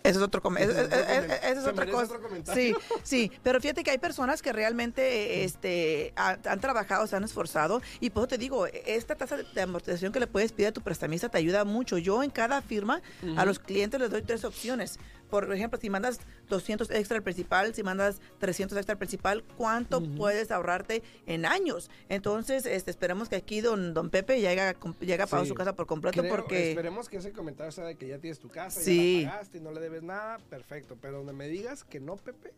Ese 0.03 0.18
es 0.18 0.22
otro, 0.25 0.40
com- 0.40 0.57
Ese 0.57 0.70
ese- 0.70 1.51
es 1.53 1.66
otra 1.66 1.85
cosa. 1.90 2.18
comentario. 2.20 2.79
Sí, 2.79 2.94
sí, 3.03 3.33
pero 3.42 3.61
fíjate 3.61 3.83
que 3.83 3.90
hay 3.90 3.99
personas 3.99 4.40
que 4.40 4.53
realmente 4.53 5.42
este, 5.42 6.12
ha- 6.14 6.38
han 6.46 6.61
trabajado, 6.61 7.09
se 7.09 7.16
han 7.16 7.25
esforzado 7.25 7.83
y 7.99 8.11
por 8.11 8.22
eso 8.22 8.29
te 8.29 8.38
digo, 8.38 8.66
esta 8.68 9.16
tasa 9.16 9.37
de- 9.37 9.42
de 9.53 9.61
amortización 9.62 10.12
que 10.12 10.20
le 10.20 10.29
puedes 10.29 10.53
pedir 10.53 10.68
a 10.68 10.72
tu 10.72 10.81
prestamista 10.81 11.29
te 11.29 11.38
ayuda 11.38 11.64
mucho. 11.64 11.99
Yo 11.99 12.22
en 12.22 12.31
cada 12.31 12.62
firma 12.62 13.03
a 13.37 13.44
los 13.44 13.59
clientes 13.59 13.99
les 13.99 14.09
doy 14.11 14.22
tres 14.22 14.44
opciones. 14.44 15.01
Por 15.31 15.53
ejemplo, 15.53 15.79
si 15.81 15.91
mandas 15.91 16.21
200 16.49 16.91
extra 16.91 17.17
al 17.17 17.23
principal, 17.23 17.75
si 17.75 17.83
mandas 17.83 18.21
300 18.39 18.77
extra 18.79 18.93
al 18.93 18.99
principal, 18.99 19.43
¿cuánto 19.57 20.01
puedes 20.17 20.51
ahorrarte 20.51 21.03
en 21.27 21.47
años? 21.47 21.91
Entonces, 22.09 22.65
este, 22.67 22.91
esperemos 22.91 23.29
que 23.29 23.37
aquí 23.37 23.61
don, 23.61 23.93
don 23.95 24.11
Pepe 24.11 24.41
llegue 24.41 24.61
a, 24.61 24.75
comp- 24.79 24.99
llegue 25.01 25.23
a 25.23 25.27
pagar 25.27 25.45
Sí. 25.47 25.49
su 25.51 25.55
casa 25.55 25.75
por 25.75 25.87
completo 25.87 26.21
Creo- 26.21 26.31
porque... 26.35 26.71
Esperemos 26.71 27.09
que 27.09 27.17
ese 27.17 27.33
comentario 27.33 27.73
sea 27.73 27.85
de 27.85 27.97
que 27.97 28.07
ya 28.09 28.19
tienes 28.19 28.39
tu 28.39 28.49
casa, 28.49 28.81
Sí. 28.81 29.23
ya 29.23 29.27
la 29.29 29.33
pagaste 29.35 29.59
y 29.59 29.61
no 29.61 29.73
le 29.73 29.81
debes 29.81 30.03
nada, 30.03 30.39
perfecto. 30.49 30.97
Pero 31.01 31.19
donde 31.19 31.33
me 31.33 31.49
digas 31.49 31.83
que 31.85 31.99
no, 32.01 32.17
Pepe, 32.17 32.53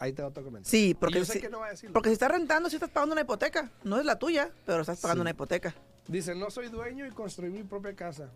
ahí 0.00 0.12
te 0.12 0.22
va 0.22 0.28
otro 0.28 0.42
comentario. 0.42 0.68
Sí, 0.70 0.94
porque 0.98 1.18
yo 1.20 1.24
sé 1.24 1.34
si- 1.34 1.40
que 1.40 1.48
no 1.48 1.60
va 1.60 1.66
a 1.68 1.70
decirlo. 1.70 1.92
Porque 1.92 2.08
si 2.08 2.14
estás 2.14 2.30
rentando, 2.30 2.68
si 2.68 2.76
estás 2.76 2.90
pagando 2.90 3.12
una 3.12 3.22
hipoteca. 3.22 3.70
No 3.84 3.98
es 3.98 4.04
la 4.04 4.18
tuya, 4.18 4.50
pero 4.66 4.80
estás 4.80 5.00
pagando 5.00 5.20
Sí. 5.20 5.22
una 5.22 5.30
hipoteca. 5.30 5.74
Dice, 6.08 6.34
no 6.34 6.50
soy 6.50 6.68
dueño 6.68 7.06
y 7.06 7.10
construí 7.10 7.50
mi 7.50 7.62
propia 7.62 7.94
casa. 7.94 8.28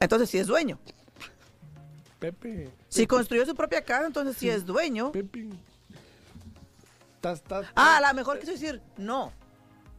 Entonces 0.00 0.28
sí 0.28 0.38
es 0.38 0.46
dueño. 0.46 0.78
Pepe. 2.32 2.70
Si 2.88 3.06
construyó 3.06 3.44
su 3.44 3.54
propia 3.54 3.82
casa, 3.82 4.06
entonces 4.06 4.36
sí 4.36 4.48
es 4.48 4.64
dueño. 4.64 5.12
Pepe. 5.12 5.48
Tas, 7.20 7.42
tas, 7.42 7.66
Ah, 7.74 7.98
a 7.98 8.08
lo 8.08 8.14
mejor 8.14 8.38
quiso 8.38 8.52
decir, 8.52 8.80
no. 8.96 9.32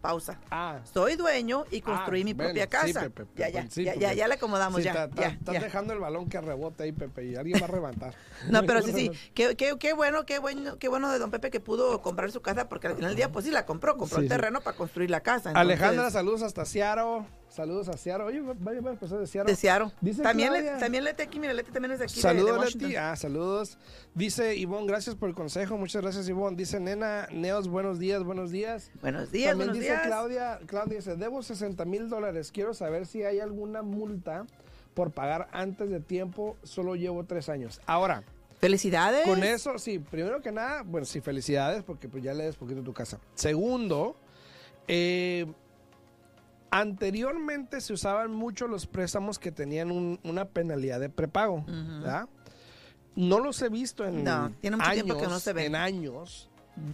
Pausa. 0.02 0.40
Ah, 0.52 0.82
Soy 0.94 1.16
dueño 1.16 1.66
y 1.72 1.82
construí 1.82 2.22
Ah, 2.22 2.26
mi 2.26 2.34
bueno, 2.34 2.50
propia 2.50 2.66
sí, 2.66 2.70
casa. 2.94 3.10
Pepe, 3.10 3.26
ya, 3.36 3.50
ya, 3.50 3.66
sí, 3.72 3.84
ya, 3.84 3.96
ya, 3.96 4.14
ya 4.14 4.28
le 4.28 4.36
acomodamos, 4.36 4.78
sí, 4.78 4.84
ya, 4.86 4.94
ta- 4.94 5.10
ta- 5.10 5.22
ya, 5.24 5.28
estás 5.30 5.60
dejando 5.62 5.94
el 5.94 6.00
balón 6.00 6.30
que 6.30 6.40
rebote 6.40 6.84
ahí, 6.84 6.92
Pepe, 6.92 7.26
y 7.26 7.36
alguien 7.36 7.60
va 7.60 7.66
a 7.66 7.70
reventar. 7.70 8.14
No, 8.52 8.64
pero 8.68 8.82
sí, 8.84 8.92
sí. 8.94 9.12
Qué, 9.34 9.56
qué, 9.56 9.76
qué 9.80 9.94
bueno, 9.94 10.24
qué 10.28 10.38
bueno, 10.38 10.78
qué 10.78 10.90
bueno 10.90 11.12
de 11.12 11.18
don 11.18 11.32
Pepe 11.32 11.50
que 11.50 11.60
pudo 11.60 12.04
comprar 12.04 12.32
su 12.32 12.42
casa, 12.44 12.70
porque 12.70 12.86
al 12.88 12.96
final 12.96 13.10
del 13.12 13.18
día, 13.18 13.32
pues 13.32 13.46
sí 13.46 13.52
la 13.52 13.66
compró, 13.66 13.98
compró 13.98 14.20
el 14.20 14.28
terreno 14.28 14.62
para 14.62 14.78
construir 14.78 15.10
la 15.10 15.22
casa. 15.22 15.50
entonces, 15.50 15.62
Alejandra, 15.62 16.12
saludos 16.12 16.44
hasta 16.44 16.66
Seattle. 16.66 17.26
Saludos 17.56 17.88
a 17.88 17.94
Seattle. 17.98 18.26
Oye, 18.26 18.42
vaya, 18.42 18.82
vaya, 18.82 19.00
pues 19.00 19.10
de 19.12 19.26
Seattle. 19.28 19.54
de. 19.56 19.92
Dice 20.02 20.22
También, 20.22 20.52
le, 20.52 20.64
también 20.78 21.04
Leti 21.06 21.24
aquí, 21.24 21.40
mira, 21.40 21.54
Leti 21.54 21.72
también 21.72 21.94
es 21.94 22.00
de 22.00 22.06
aquí. 22.06 22.16
de- 22.16 22.20
de 22.20 22.22
Saludos. 22.22 22.76
Leti. 22.76 22.96
Ah, 22.98 23.16
saludos. 23.16 23.78
Dice 24.14 24.56
Ivonne, 24.56 24.88
gracias 24.88 25.16
por 25.16 25.30
el 25.30 25.36
consejo. 25.36 25.78
Muchas 25.78 26.02
gracias, 26.02 26.28
Ivonne. 26.28 26.58
Dice 26.58 26.82
Nena, 26.82 27.28
Neos, 27.32 27.70
buenos 27.70 27.98
días, 27.98 28.24
buenos 28.24 28.52
días. 28.52 28.92
Buenos 29.02 29.32
días, 29.32 29.52
También 29.52 29.70
buenos 29.70 29.76
dice 29.76 29.92
días. 29.94 30.06
Claudia, 30.06 30.60
Claudia 30.66 30.98
dice, 30.98 31.16
debo 31.16 31.42
60 31.42 31.86
mil 31.86 32.10
dólares. 32.10 32.52
Quiero 32.52 32.74
saber 32.74 33.06
si 33.06 33.24
hay 33.24 33.40
alguna 33.40 33.82
multa 33.84 34.46
por 34.94 35.12
pagar 35.12 35.48
antes 35.54 35.90
de 35.90 36.02
tiempo. 36.02 36.58
Solo 36.64 36.96
llevo 36.96 37.24
tres 37.24 37.48
años. 37.48 37.80
Ahora, 37.86 38.24
Felicidades. 38.60 39.26
con 39.26 39.44
eso, 39.44 39.78
sí, 39.80 40.00
primero 40.00 40.42
que 40.42 40.52
nada, 40.52 40.82
bueno, 40.84 41.06
sí, 41.06 41.22
felicidades 41.22 41.84
porque 41.84 42.10
pues 42.10 42.22
ya 42.22 42.34
le 42.34 42.44
des 42.46 42.56
poquito 42.58 42.82
tu 42.84 42.94
casa. 42.94 43.18
Segundo, 43.34 44.16
eh, 44.88 45.46
anteriormente 46.80 47.80
se 47.82 47.94
usaban 47.94 48.32
mucho 48.32 48.68
los 48.68 48.86
préstamos 48.88 49.40
que 49.40 49.52
tenían 49.52 49.92
un- 49.92 50.20
una 50.24 50.46
penalidad 50.46 51.00
de 51.00 51.10
prepago, 51.10 51.64
¿verdad? 51.68 52.28
No 53.16 53.40
los 53.40 53.62
he 53.62 53.70
visto 53.70 54.06
en 54.06 54.24
No, 54.26 54.52
tiene 54.60 54.76
mucho 54.78 54.90
años, 54.90 55.04
tiempo 55.06 55.22
que 55.22 55.28
no 55.28 55.40
se 55.40 55.54
ven. 55.54 55.68
en 55.68 55.76
años, 55.76 56.50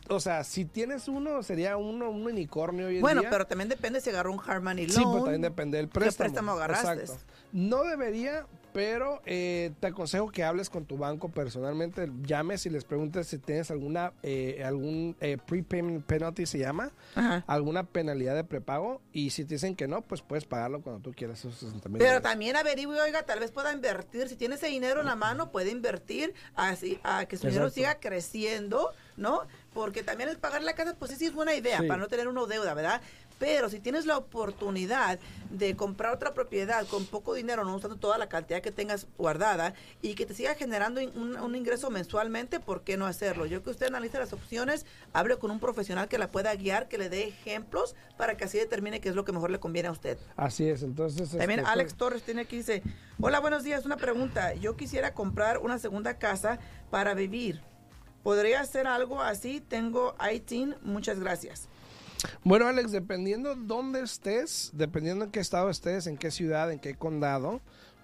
o 0.09 0.19
sea, 0.19 0.43
si 0.43 0.65
tienes 0.65 1.07
uno, 1.07 1.41
sería 1.43 1.77
uno, 1.77 2.09
un 2.09 2.25
unicornio 2.25 2.87
hoy 2.87 2.95
en 2.97 3.01
Bueno, 3.01 3.21
día. 3.21 3.29
pero 3.29 3.45
también 3.47 3.69
depende 3.69 4.01
si 4.01 4.09
agarró 4.09 4.31
un 4.31 4.39
hard 4.45 4.61
money 4.63 4.87
loan. 4.87 4.97
Sí, 4.97 5.03
pero 5.11 5.23
también 5.23 5.41
depende 5.41 5.77
del 5.77 5.87
préstamo. 5.87 6.11
¿Qué 6.11 6.17
préstamo 6.17 6.51
agarraste? 6.53 7.01
Exacto. 7.01 7.23
No 7.51 7.83
debería, 7.83 8.45
pero 8.71 9.21
eh, 9.25 9.71
te 9.81 9.87
aconsejo 9.87 10.31
que 10.31 10.45
hables 10.45 10.69
con 10.69 10.85
tu 10.85 10.97
banco 10.97 11.27
personalmente, 11.29 12.09
llames 12.23 12.65
y 12.65 12.69
les 12.69 12.85
preguntes 12.85 13.27
si 13.27 13.37
tienes 13.39 13.71
alguna, 13.71 14.13
eh, 14.23 14.63
algún 14.63 15.17
eh, 15.19 15.37
prepayment 15.45 16.05
penalty 16.05 16.45
se 16.45 16.59
llama, 16.59 16.91
Ajá. 17.15 17.43
alguna 17.47 17.83
penalidad 17.83 18.35
de 18.35 18.45
prepago 18.45 19.01
y 19.11 19.31
si 19.31 19.43
te 19.43 19.55
dicen 19.55 19.75
que 19.75 19.89
no, 19.89 20.01
pues 20.01 20.21
puedes 20.21 20.45
pagarlo 20.45 20.81
cuando 20.81 21.01
tú 21.01 21.11
quieras 21.13 21.39
esos 21.39 21.55
60 21.55 21.89
mil 21.89 21.97
Pero 21.99 22.21
también 22.21 22.55
averigüe, 22.55 23.01
oiga, 23.01 23.23
tal 23.23 23.39
vez 23.41 23.51
pueda 23.51 23.73
invertir. 23.73 24.29
Si 24.29 24.37
tiene 24.37 24.55
ese 24.55 24.67
dinero 24.67 25.01
en 25.01 25.07
la 25.07 25.15
mano, 25.17 25.51
puede 25.51 25.71
invertir 25.71 26.33
así, 26.55 27.01
a 27.03 27.25
que 27.25 27.35
su 27.35 27.47
dinero 27.47 27.69
siga 27.69 27.95
creciendo, 27.99 28.91
¿no? 29.17 29.41
Porque 29.73 30.03
también 30.03 30.29
el 30.29 30.37
pagar 30.37 30.63
la 30.63 30.73
casa, 30.73 30.95
pues 30.99 31.11
sí, 31.11 31.17
sí 31.17 31.25
es 31.27 31.33
buena 31.33 31.55
idea 31.55 31.79
Sí. 31.79 31.87
para 31.87 31.99
no 31.99 32.07
tener 32.07 32.27
una 32.27 32.45
deuda, 32.45 32.73
¿verdad? 32.73 33.01
Pero 33.39 33.69
si 33.69 33.79
tienes 33.79 34.05
la 34.05 34.17
oportunidad 34.17 35.17
de 35.49 35.75
comprar 35.75 36.13
otra 36.13 36.33
propiedad 36.33 36.85
con 36.87 37.05
poco 37.07 37.33
dinero, 37.33 37.63
no 37.65 37.75
usando 37.75 37.95
toda 37.95 38.19
la 38.19 38.29
cantidad 38.29 38.61
que 38.61 38.71
tengas 38.71 39.07
guardada 39.17 39.73
y 40.01 40.13
que 40.13 40.27
te 40.27 40.35
siga 40.35 40.53
generando 40.53 41.01
un, 41.01 41.35
un 41.37 41.55
ingreso 41.55 41.89
mensualmente, 41.89 42.59
¿por 42.59 42.83
qué 42.83 42.97
no 42.97 43.07
hacerlo? 43.07 43.47
Yo 43.47 43.63
que 43.63 43.71
usted 43.71 43.87
analice 43.87 44.19
las 44.19 44.31
opciones, 44.33 44.85
hable 45.13 45.37
con 45.37 45.49
un 45.49 45.59
profesional 45.59 46.07
que 46.07 46.19
la 46.19 46.29
pueda 46.29 46.53
guiar, 46.53 46.87
que 46.87 46.99
le 46.99 47.09
dé 47.09 47.27
ejemplos 47.29 47.95
para 48.15 48.37
que 48.37 48.43
así 48.43 48.59
determine 48.59 49.01
qué 49.01 49.09
es 49.09 49.15
lo 49.15 49.25
que 49.25 49.31
mejor 49.31 49.49
le 49.49 49.59
conviene 49.59 49.87
a 49.87 49.91
usted. 49.91 50.19
Así 50.35 50.69
es, 50.69 50.83
entonces... 50.83 51.31
También 51.31 51.61
este, 51.61 51.71
Alex 51.71 51.95
Torres 51.95 52.21
tiene 52.21 52.41
aquí, 52.41 52.57
dice, 52.57 52.83
hola, 53.19 53.39
buenos 53.39 53.63
días, 53.63 53.85
una 53.85 53.97
pregunta. 53.97 54.53
Yo 54.53 54.75
quisiera 54.75 55.15
comprar 55.15 55.57
una 55.57 55.79
segunda 55.79 56.19
casa 56.19 56.59
para 56.91 57.15
vivir. 57.15 57.61
¿Podría 58.23 58.61
hacer 58.61 58.87
algo 58.87 59.21
así? 59.21 59.61
Tengo 59.61 60.15
ITIN, 60.33 60.75
muchas 60.83 61.19
gracias. 61.19 61.67
Bueno, 62.43 62.67
Alex, 62.67 62.91
dependiendo 62.91 63.55
dónde 63.55 64.01
estés, 64.01 64.69
dependiendo 64.73 65.25
en 65.25 65.31
qué 65.31 65.39
estado 65.39 65.69
estés, 65.69 66.05
en 66.05 66.17
qué 66.17 66.29
ciudad, 66.29 66.71
en 66.71 66.79
qué 66.79 66.93
condado, 66.93 67.61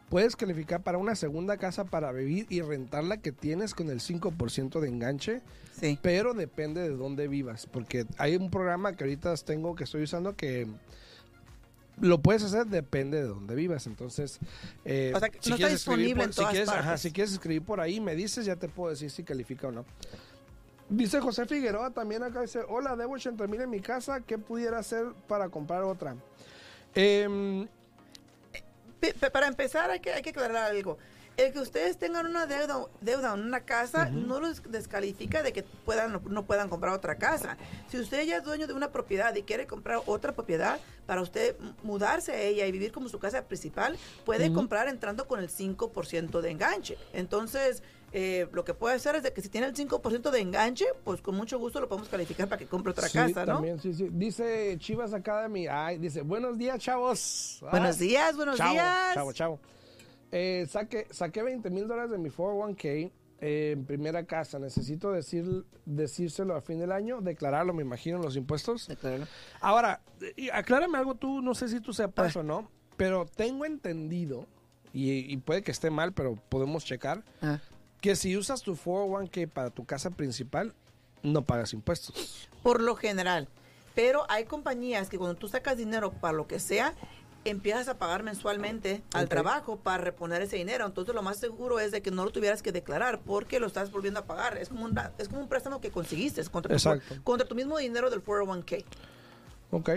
puedes 0.10 0.36
calificar 0.36 0.82
para 0.82 0.98
una 0.98 1.16
segunda 1.16 1.58
casa 1.58 1.84
para 1.86 2.12
vivir 2.12 2.48
y 2.50 2.62
rentarla 2.62 3.18
que 3.18 3.32
tienes 3.32 3.76
con 3.76 3.90
el 3.92 4.00
5% 4.00 4.80
de 4.80 4.88
enganche, 4.88 5.42
Sí. 5.80 6.00
pero 6.02 6.34
depende 6.34 6.82
de 6.82 6.90
dónde 6.96 7.28
vivas, 7.28 7.68
porque 7.68 8.08
hay 8.18 8.36
un 8.38 8.50
programa 8.50 8.94
que 8.96 9.04
ahorita 9.04 9.36
tengo 9.38 9.76
que 9.76 9.84
estoy 9.84 10.02
usando 10.04 10.36
que 10.36 10.66
lo 12.00 12.20
puedes 12.20 12.44
hacer 12.44 12.68
depende 12.68 13.18
de 13.18 13.28
dónde 13.28 13.56
vivas, 13.56 13.88
entonces 13.88 14.40
eh, 14.86 15.14
O 15.16 15.20
sea, 15.20 15.30
no 15.30 15.56
está 15.56 16.32
si 16.32 16.46
quieres, 16.46 16.70
ajá, 16.70 16.98
si 16.98 17.12
quieres 17.12 17.34
escribir 17.34 17.64
por 17.64 17.80
ahí, 17.80 18.00
me 18.00 18.16
dices, 18.16 18.46
ya 18.46 18.56
te 18.56 18.68
puedo 18.68 18.92
decir 18.92 19.10
si 19.10 19.24
califica 19.24 19.68
o 19.68 19.72
no. 19.72 19.86
Dice 20.90 21.20
José 21.20 21.46
Figueroa 21.46 21.92
también 21.92 22.24
acá, 22.24 22.42
dice, 22.42 22.62
hola, 22.68 22.96
debo 22.96 23.14
80 23.14 23.48
mil 23.48 23.62
en 23.62 23.70
mi 23.70 23.82
casa, 23.82 24.22
¿qué 24.22 24.38
pudiera 24.38 24.80
hacer 24.80 25.06
para 25.28 25.50
comprar 25.50 25.84
otra? 25.84 26.16
Em, 26.96 27.68
Para 29.32 29.48
empezar, 29.48 29.90
hay 29.92 30.00
que, 30.00 30.14
hay 30.14 30.22
que 30.22 30.30
aclarar 30.30 30.72
algo. 30.72 30.98
El 31.38 31.54
que 31.54 31.60
ustedes 31.60 31.98
tengan 31.98 32.26
una 32.26 32.48
deuda, 32.48 32.88
deuda 33.00 33.36
en 33.36 33.42
una 33.42 33.62
casa 33.62 34.10
no 34.10 34.40
los 34.40 34.64
descalifica 34.64 35.44
de 35.44 35.54
que 35.54 35.62
puedan 35.62 36.20
no 36.30 36.46
puedan 36.46 36.68
comprar 36.68 36.94
otra 36.94 37.20
casa. 37.20 37.58
Si 37.90 38.00
usted 38.00 38.26
ya 38.26 38.38
es 38.38 38.44
dueño 38.44 38.66
de 38.66 38.74
una 38.74 38.92
propiedad 38.92 39.36
y 39.36 39.44
quiere 39.44 39.68
comprar 39.68 40.02
otra 40.08 40.34
propiedad, 40.34 40.80
para 41.06 41.22
usted 41.22 41.56
mudarse 41.84 42.32
a 42.32 42.42
ella 42.42 42.66
y 42.66 42.72
vivir 42.72 42.92
como 42.92 43.08
su 43.08 43.20
casa 43.20 43.44
principal, 43.44 43.98
puede 44.26 44.52
comprar 44.52 44.88
entrando 44.88 45.28
con 45.28 45.40
el 45.40 45.50
5% 45.50 46.42
de 46.42 46.52
enganche. 46.52 46.98
Entonces, 47.14 47.84
eh, 48.14 48.48
lo 48.52 48.66
que 48.66 48.74
puede 48.74 48.96
hacer 48.96 49.16
es 49.16 49.24
de 49.24 49.32
que 49.32 49.42
si 49.42 49.50
tiene 49.50 49.68
el 49.68 49.76
5% 49.76 50.32
de 50.32 50.40
enganche, 50.40 50.86
pues 51.04 51.22
con 51.22 51.36
mucho 51.36 51.60
gusto 51.60 51.80
lo 51.80 51.88
podemos 51.88 52.10
calificar 52.10 52.48
para 52.48 52.58
que 52.58 52.66
compre 52.66 52.92
otra 52.92 53.08
sí, 53.08 53.18
casa, 53.18 53.46
¿no? 53.46 53.54
también, 53.54 53.80
sí, 53.80 53.94
sí. 53.94 54.10
Dice 54.12 54.76
Chivas 54.80 55.14
Academy, 55.14 55.68
ay, 55.68 55.98
dice, 55.98 56.22
buenos 56.22 56.58
días, 56.58 56.80
chavos. 56.80 57.60
Buenos 57.72 58.00
días, 58.00 58.36
buenos 58.36 58.58
chavo, 58.58 58.72
días. 58.72 59.14
Chavo, 59.14 59.34
chavo. 59.34 59.60
Eh, 60.32 60.66
saqué, 60.70 61.08
saqué 61.12 61.42
20 61.44 61.70
mil 61.70 61.88
dólares 61.88 62.12
de 62.12 62.18
mi 62.18 62.30
401k 62.30 63.12
eh, 63.40 63.72
en 63.74 63.86
primera 63.86 64.26
casa. 64.26 64.60
Necesito 64.60 65.12
decir, 65.12 65.66
decírselo 65.86 66.56
a 66.56 66.62
fin 66.62 66.80
del 66.80 66.92
año, 66.92 67.22
declararlo, 67.22 67.74
me 67.74 67.84
imagino, 67.84 68.18
los 68.18 68.36
impuestos. 68.36 68.88
Decláralo. 68.88 69.28
Ahora, 69.62 70.02
aclárame 70.54 70.98
algo 70.98 71.16
tú, 71.16 71.42
no 71.42 71.56
sé 71.56 71.68
si 71.70 71.80
tú 71.80 71.94
sepas 71.94 72.36
Ah. 72.36 72.40
o 72.40 72.44
no, 72.44 72.70
pero 72.98 73.26
tengo 73.26 73.66
entendido, 73.66 74.48
y, 74.94 75.12
y 75.32 75.38
puede 75.38 75.62
que 75.62 75.72
esté 75.72 75.90
mal, 75.92 76.14
pero 76.14 76.36
podemos 76.50 76.84
checar, 76.84 77.24
Ah. 77.42 77.60
que 78.02 78.16
si 78.16 78.36
usas 78.36 78.62
tu 78.64 78.76
401k 78.76 79.48
para 79.48 79.70
tu 79.70 79.86
casa 79.86 80.10
principal, 80.12 80.74
no 81.24 81.44
pagas 81.44 81.74
impuestos. 81.74 82.50
por 82.64 82.82
lo 82.82 82.96
general. 82.96 83.48
Pero 83.96 84.26
hay 84.30 84.44
compañías 84.46 85.10
que 85.10 85.18
cuando 85.18 85.36
tú 85.36 85.48
sacas 85.48 85.78
dinero 85.78 86.12
para 86.12 86.34
lo 86.34 86.48
que 86.48 86.60
sea, 86.60 86.94
empiezas 87.50 87.88
a 87.88 87.98
pagar 87.98 88.24
mensualmente 88.24 89.04
al 89.14 89.30
trabajo 89.30 89.78
para 89.78 90.04
reponer 90.04 90.42
ese 90.42 90.58
dinero. 90.58 90.86
Entonces 90.86 91.14
lo 91.14 91.22
más 91.22 91.38
seguro 91.38 91.80
es 91.80 91.92
de 91.92 92.02
que 92.02 92.12
no 92.12 92.26
lo 92.26 92.32
tuvieras 92.32 92.62
que 92.62 92.72
declarar 92.72 93.20
porque 93.22 93.60
lo 93.60 93.68
estás 93.68 93.92
volviendo 93.92 94.20
a 94.20 94.26
pagar. 94.26 94.58
Es 94.58 94.70
como 94.70 94.86
un, 94.86 94.98
es 95.18 95.28
como 95.28 95.42
un 95.42 95.48
préstamo 95.48 95.82
que 95.82 95.92
conseguiste 95.92 96.44
contra 96.46 96.78
tu, 96.78 97.24
contra 97.24 97.48
tu 97.48 97.56
mismo 97.56 97.78
dinero 97.78 98.10
del 98.10 98.24
401k. 98.24 98.84
Ok, 99.72 99.90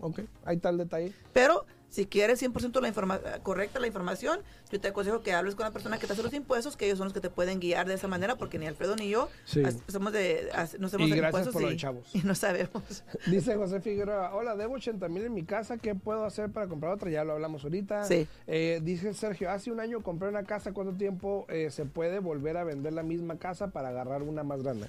ok, 0.00 0.20
ahí 0.44 0.56
está 0.56 0.70
el 0.70 0.78
detalle. 0.78 1.12
Pero 1.32 1.66
si 1.90 2.06
quieres 2.06 2.40
100% 2.42 2.80
la 2.80 2.88
informa 2.88 3.20
correcta 3.42 3.80
la 3.80 3.86
información, 3.88 4.40
yo 4.70 4.80
te 4.80 4.88
aconsejo 4.88 5.20
que 5.22 5.32
hables 5.32 5.54
con 5.56 5.64
la 5.64 5.72
persona 5.72 5.98
que 5.98 6.06
te 6.06 6.12
hace 6.12 6.22
los 6.22 6.32
impuestos, 6.32 6.76
que 6.76 6.86
ellos 6.86 6.98
son 6.98 7.06
los 7.06 7.12
que 7.12 7.20
te 7.20 7.30
pueden 7.30 7.60
guiar 7.60 7.86
de 7.88 7.94
esa 7.94 8.06
manera, 8.08 8.36
porque 8.36 8.58
ni 8.58 8.66
Alfredo 8.66 8.94
ni 8.96 9.08
yo 9.10 9.28
Sí. 9.44 9.62
somos 9.88 10.12
de, 10.12 10.48
as- 10.54 10.78
no 10.78 10.86
hacemos 10.86 11.08
Y 11.08 11.10
de 11.10 11.16
gracias 11.18 11.46
impuestos 11.48 11.62
por 11.62 11.72
y, 11.72 11.76
chavos. 11.76 12.08
y 12.14 12.18
no 12.20 12.34
sabemos. 12.34 13.04
Dice 13.26 13.56
José 13.56 13.80
Figueroa, 13.80 14.34
hola, 14.34 14.54
debo 14.56 14.74
80 14.74 15.08
mil 15.08 15.24
en 15.24 15.34
mi 15.34 15.42
casa, 15.44 15.76
¿qué 15.78 15.94
puedo 15.94 16.24
hacer 16.24 16.50
para 16.50 16.68
comprar 16.68 16.92
otra? 16.92 17.10
Ya 17.10 17.24
lo 17.24 17.32
hablamos 17.32 17.64
ahorita. 17.64 18.04
Sí. 18.04 18.26
Eh, 18.46 18.80
dice 18.82 19.12
Sergio, 19.12 19.50
hace 19.50 19.70
un 19.72 19.80
año 19.80 20.00
compré 20.02 20.28
una 20.28 20.44
casa, 20.44 20.72
¿cuánto 20.72 20.94
tiempo 20.96 21.44
eh, 21.48 21.70
se 21.70 21.84
puede 21.86 22.20
volver 22.20 22.56
a 22.56 22.64
vender 22.64 22.92
la 22.92 23.02
misma 23.02 23.36
casa 23.38 23.68
para 23.68 23.88
agarrar 23.88 24.22
una 24.22 24.44
más 24.44 24.62
grande? 24.62 24.86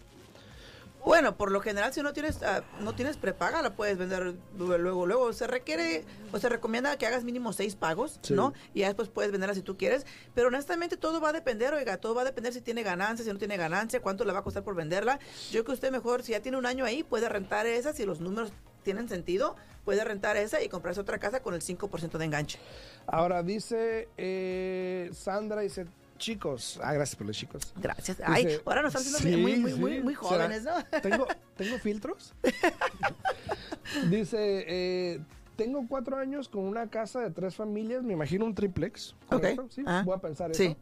Bueno, 1.06 1.36
por 1.36 1.52
lo 1.52 1.62
general, 1.62 1.94
si 1.94 2.02
no 2.04 2.14
tienes 2.14 2.44
ah, 2.44 2.64
no 2.80 2.94
tienes 2.94 3.18
prepaga, 3.18 3.62
la 3.62 3.76
puedes 3.76 3.98
vender 3.98 4.36
luego, 4.58 4.78
luego, 4.78 5.06
luego. 5.08 5.34
Se 5.34 5.48
requiere 5.48 6.06
o 6.32 6.40
se 6.40 6.48
recomienda 6.48 6.96
que 6.98 7.08
hagas 7.08 7.24
mínimo 7.24 7.54
seis 7.54 7.76
pagos, 7.76 8.20
Sí. 8.22 8.34
¿no? 8.34 8.54
Y 8.74 8.82
ya 8.82 8.88
después 8.88 9.10
puedes 9.10 9.32
venderla 9.32 9.56
si 9.56 9.62
tú 9.62 9.78
quieres. 9.78 10.06
Pero 10.36 10.50
honestamente 10.50 10.98
todo 10.98 11.20
va 11.20 11.30
a 11.30 11.34
depender, 11.34 11.74
oiga, 11.74 11.98
todo 11.98 12.14
va 12.14 12.22
a 12.22 12.26
depender 12.26 12.54
si 12.54 12.62
tiene 12.62 12.84
ganancia, 12.84 13.26
si 13.26 13.32
no 13.34 13.40
tiene 13.40 13.58
ganancia, 13.58 14.00
cuánto 14.02 14.26
le 14.26 14.34
va 14.34 14.40
a 14.40 14.44
costar 14.44 14.64
por 14.64 14.76
venderla. 14.76 15.20
Yo 15.48 15.52
creo 15.52 15.66
que 15.66 15.72
usted 15.72 15.92
mejor, 15.92 16.22
si 16.24 16.34
ya 16.34 16.42
tiene 16.42 16.58
un 16.58 16.66
año 16.66 16.86
ahí, 16.86 17.04
puede 17.04 17.28
rentar 17.30 17.66
esa, 17.66 17.94
si 17.94 18.06
los 18.06 18.20
números 18.20 18.52
tienen 18.84 19.10
sentido, 19.10 19.56
puede 19.86 20.04
rentar 20.04 20.38
esa 20.38 20.62
y 20.62 20.70
comprarse 20.70 21.02
otra 21.02 21.18
casa 21.20 21.42
con 21.42 21.54
el 21.54 21.62
5% 21.62 22.18
de 22.18 22.26
enganche. 22.26 22.60
Ahora 23.08 23.42
dice 23.44 24.08
eh, 24.18 25.10
Sandra, 25.14 25.62
dice, 25.62 25.86
chicos, 26.22 26.80
ah, 26.84 26.94
gracias 26.94 27.16
por 27.16 27.28
los 27.28 27.36
chicos. 27.36 27.74
Gracias. 27.82 28.22
Ay, 28.24 28.46
Dice, 28.46 28.62
ahora 28.66 28.84
nos 28.84 28.96
están 28.96 29.16
haciendo 29.16 29.38
sí, 29.38 29.42
muy, 29.44 29.60
muy, 29.60 29.72
sí. 29.74 29.80
muy, 29.80 30.02
muy 30.02 30.14
jóvenes, 30.14 30.64
¿no? 30.64 30.72
¿Tengo, 31.02 31.28
¿tengo 31.58 31.78
filtros? 31.80 32.34
Dice, 34.10 34.66
eh, 34.68 35.20
tengo 35.56 35.86
cuatro 35.88 36.18
años 36.18 36.48
con 36.48 36.64
una 36.64 36.90
casa 36.90 37.20
de 37.22 37.32
tres 37.32 37.56
familias, 37.56 38.04
me 38.04 38.14
imagino 38.14 38.46
un 38.46 38.56
triplex. 38.56 39.16
¿correcto? 39.28 39.68
Sí, 39.70 39.84
Ah, 39.86 40.04
voy 40.06 40.16
a 40.16 40.20
pensar 40.20 40.54
sí. 40.56 40.66
eso. 40.68 40.76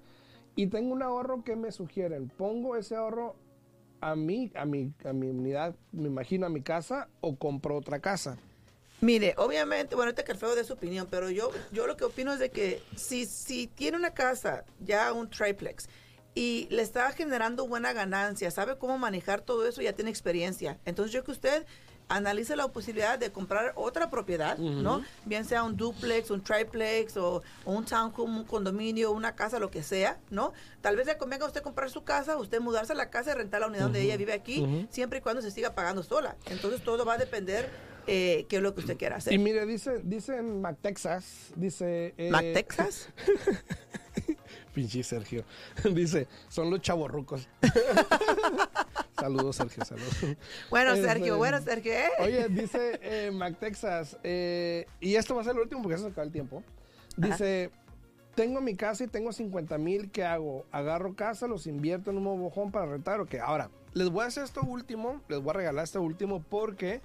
Y 0.56 0.68
tengo 0.68 0.94
un 0.94 1.02
ahorro 1.02 1.44
que 1.44 1.56
me 1.56 1.72
sugieren. 1.72 2.30
¿Pongo 2.30 2.76
ese 2.76 2.96
ahorro 2.96 3.36
a 4.02 4.16
mí, 4.16 4.52
a 4.56 4.66
mi, 4.66 4.94
a 5.06 5.14
mi 5.14 5.28
unidad, 5.28 5.76
me 5.92 6.08
imagino, 6.08 6.46
a 6.46 6.50
mi 6.50 6.62
casa 6.62 7.08
o 7.22 7.38
compro 7.38 7.78
otra 7.78 8.00
casa? 8.00 8.38
Mire, 9.02 9.34
obviamente, 9.38 9.96
bueno, 9.96 10.14
que 10.14 10.32
Alfredo 10.32 10.56
dé 10.56 10.64
su 10.64 10.74
opinión, 10.74 11.08
pero 11.10 11.30
yo, 11.30 11.52
yo 11.72 11.88
lo 11.88 11.96
que 11.96 12.04
opino 12.04 12.34
es 12.34 12.40
de 12.40 12.50
que 12.50 12.84
si, 12.96 13.26
si 13.26 13.68
tiene 13.68 13.98
una 13.98 14.14
casa, 14.14 14.66
ya 14.80 15.14
un 15.14 15.30
triplex, 15.30 15.88
y 16.36 16.68
le 16.70 16.82
está 16.82 17.12
generando 17.12 17.68
buena 17.68 17.94
ganancia, 17.94 18.52
sabe 18.52 18.78
cómo 18.78 18.98
manejar 18.98 19.42
todo 19.42 19.68
eso, 19.68 19.82
ya 19.82 19.94
tiene 19.94 20.10
experiencia. 20.12 20.78
Entonces 20.86 21.12
yo 21.14 21.24
que 21.24 21.32
usted 21.32 21.66
analice 22.08 22.56
la 22.56 22.68
posibilidad 22.68 23.20
de 23.20 23.32
comprar 23.32 23.72
otra 23.76 24.10
propiedad, 24.10 24.58
¿no? 24.58 25.04
Bien 25.26 25.46
sea 25.46 25.64
un 25.64 25.78
duplex, 25.78 26.32
un 26.32 26.42
triplex 26.42 27.18
o, 27.18 27.44
o 27.66 27.72
un 27.72 27.86
townhome, 27.86 28.40
un 28.40 28.46
condominio, 28.46 29.12
una 29.12 29.36
casa, 29.36 29.60
lo 29.60 29.70
que 29.70 29.84
sea, 29.84 30.20
¿no? 30.30 30.52
Tal 30.82 30.96
vez 30.96 31.06
le 31.06 31.18
convenga 31.18 31.46
a 31.46 31.48
usted 31.48 31.62
comprar 31.62 31.90
su 31.90 32.04
casa, 32.04 32.36
usted 32.38 32.60
mudarse 32.60 32.94
a 32.94 32.96
la 32.96 33.10
casa 33.10 33.32
y 33.32 33.34
rentar 33.36 33.62
la 33.62 33.68
unidad 33.68 33.84
donde 33.84 34.02
ella 34.02 34.18
vive 34.18 34.34
aquí, 34.34 34.88
siempre 34.90 35.20
y 35.20 35.22
cuando 35.22 35.42
se 35.42 35.52
siga 35.52 35.76
pagando 35.76 36.02
sola. 36.04 36.36
Entonces 36.48 36.84
todo 36.84 37.06
va 37.06 37.14
a 37.14 37.18
depender 37.18 37.70
eh, 38.10 38.46
qué 38.50 38.58
es 38.58 38.62
lo 38.62 38.74
que 38.74 38.82
usted 38.82 38.98
quiera 38.98 39.18
hacer. 39.18 39.34
Y 39.34 39.38
mire, 39.38 39.66
dice, 39.66 40.02
dice 40.04 40.38
en 40.38 40.62
McTexas, 40.62 41.52
dice... 41.56 42.14
eh, 42.18 42.30
Mac 42.32 42.46
Texas. 42.54 43.10
Pinche 44.74 45.04
Sergio. 45.04 45.44
Dice, 45.94 46.28
son 46.48 46.70
los 46.70 46.82
chavorrucos. 46.82 47.50
saludos, 49.20 49.56
Sergio, 49.56 49.84
saludos. 49.84 50.16
Bueno, 50.70 50.94
Este, 50.94 51.08
Sergio, 51.08 51.38
bueno, 51.38 51.60
Sergio, 51.62 51.92
¿eh? 51.92 52.10
Oye, 52.20 52.48
dice 52.50 53.00
eh, 53.02 53.32
Mac 53.32 53.58
Texas, 53.60 54.18
y 54.24 55.16
esto 55.16 55.36
va 55.36 55.42
a 55.42 55.44
ser 55.44 55.56
el 55.56 55.62
último 55.62 55.82
porque 55.82 55.98
se 55.98 56.08
acaba 56.08 56.24
el 56.24 56.32
tiempo. 56.32 56.64
Dice, 57.18 57.72
tengo 58.36 58.62
mi 58.62 58.76
casa 58.76 59.04
y 59.04 59.08
tengo 59.08 59.34
50 59.34 59.78
mil, 59.78 60.12
¿qué 60.12 60.24
hago? 60.24 60.66
¿Agarro 60.72 61.16
casa, 61.16 61.48
los 61.48 61.68
invierto 61.68 62.12
en 62.12 62.18
un 62.18 62.52
home 62.56 62.72
para 62.72 62.86
rentar 62.86 63.20
o 63.20 63.26
qué? 63.26 63.40
Ahora, 63.40 63.70
les 63.94 64.10
voy 64.10 64.24
a 64.24 64.28
hacer 64.28 64.44
esto 64.44 64.62
último, 64.62 65.22
les 65.28 65.40
voy 65.40 65.50
a 65.50 65.54
regalar 65.54 65.84
esto 65.84 66.02
último 66.02 66.42
porque 66.42 67.02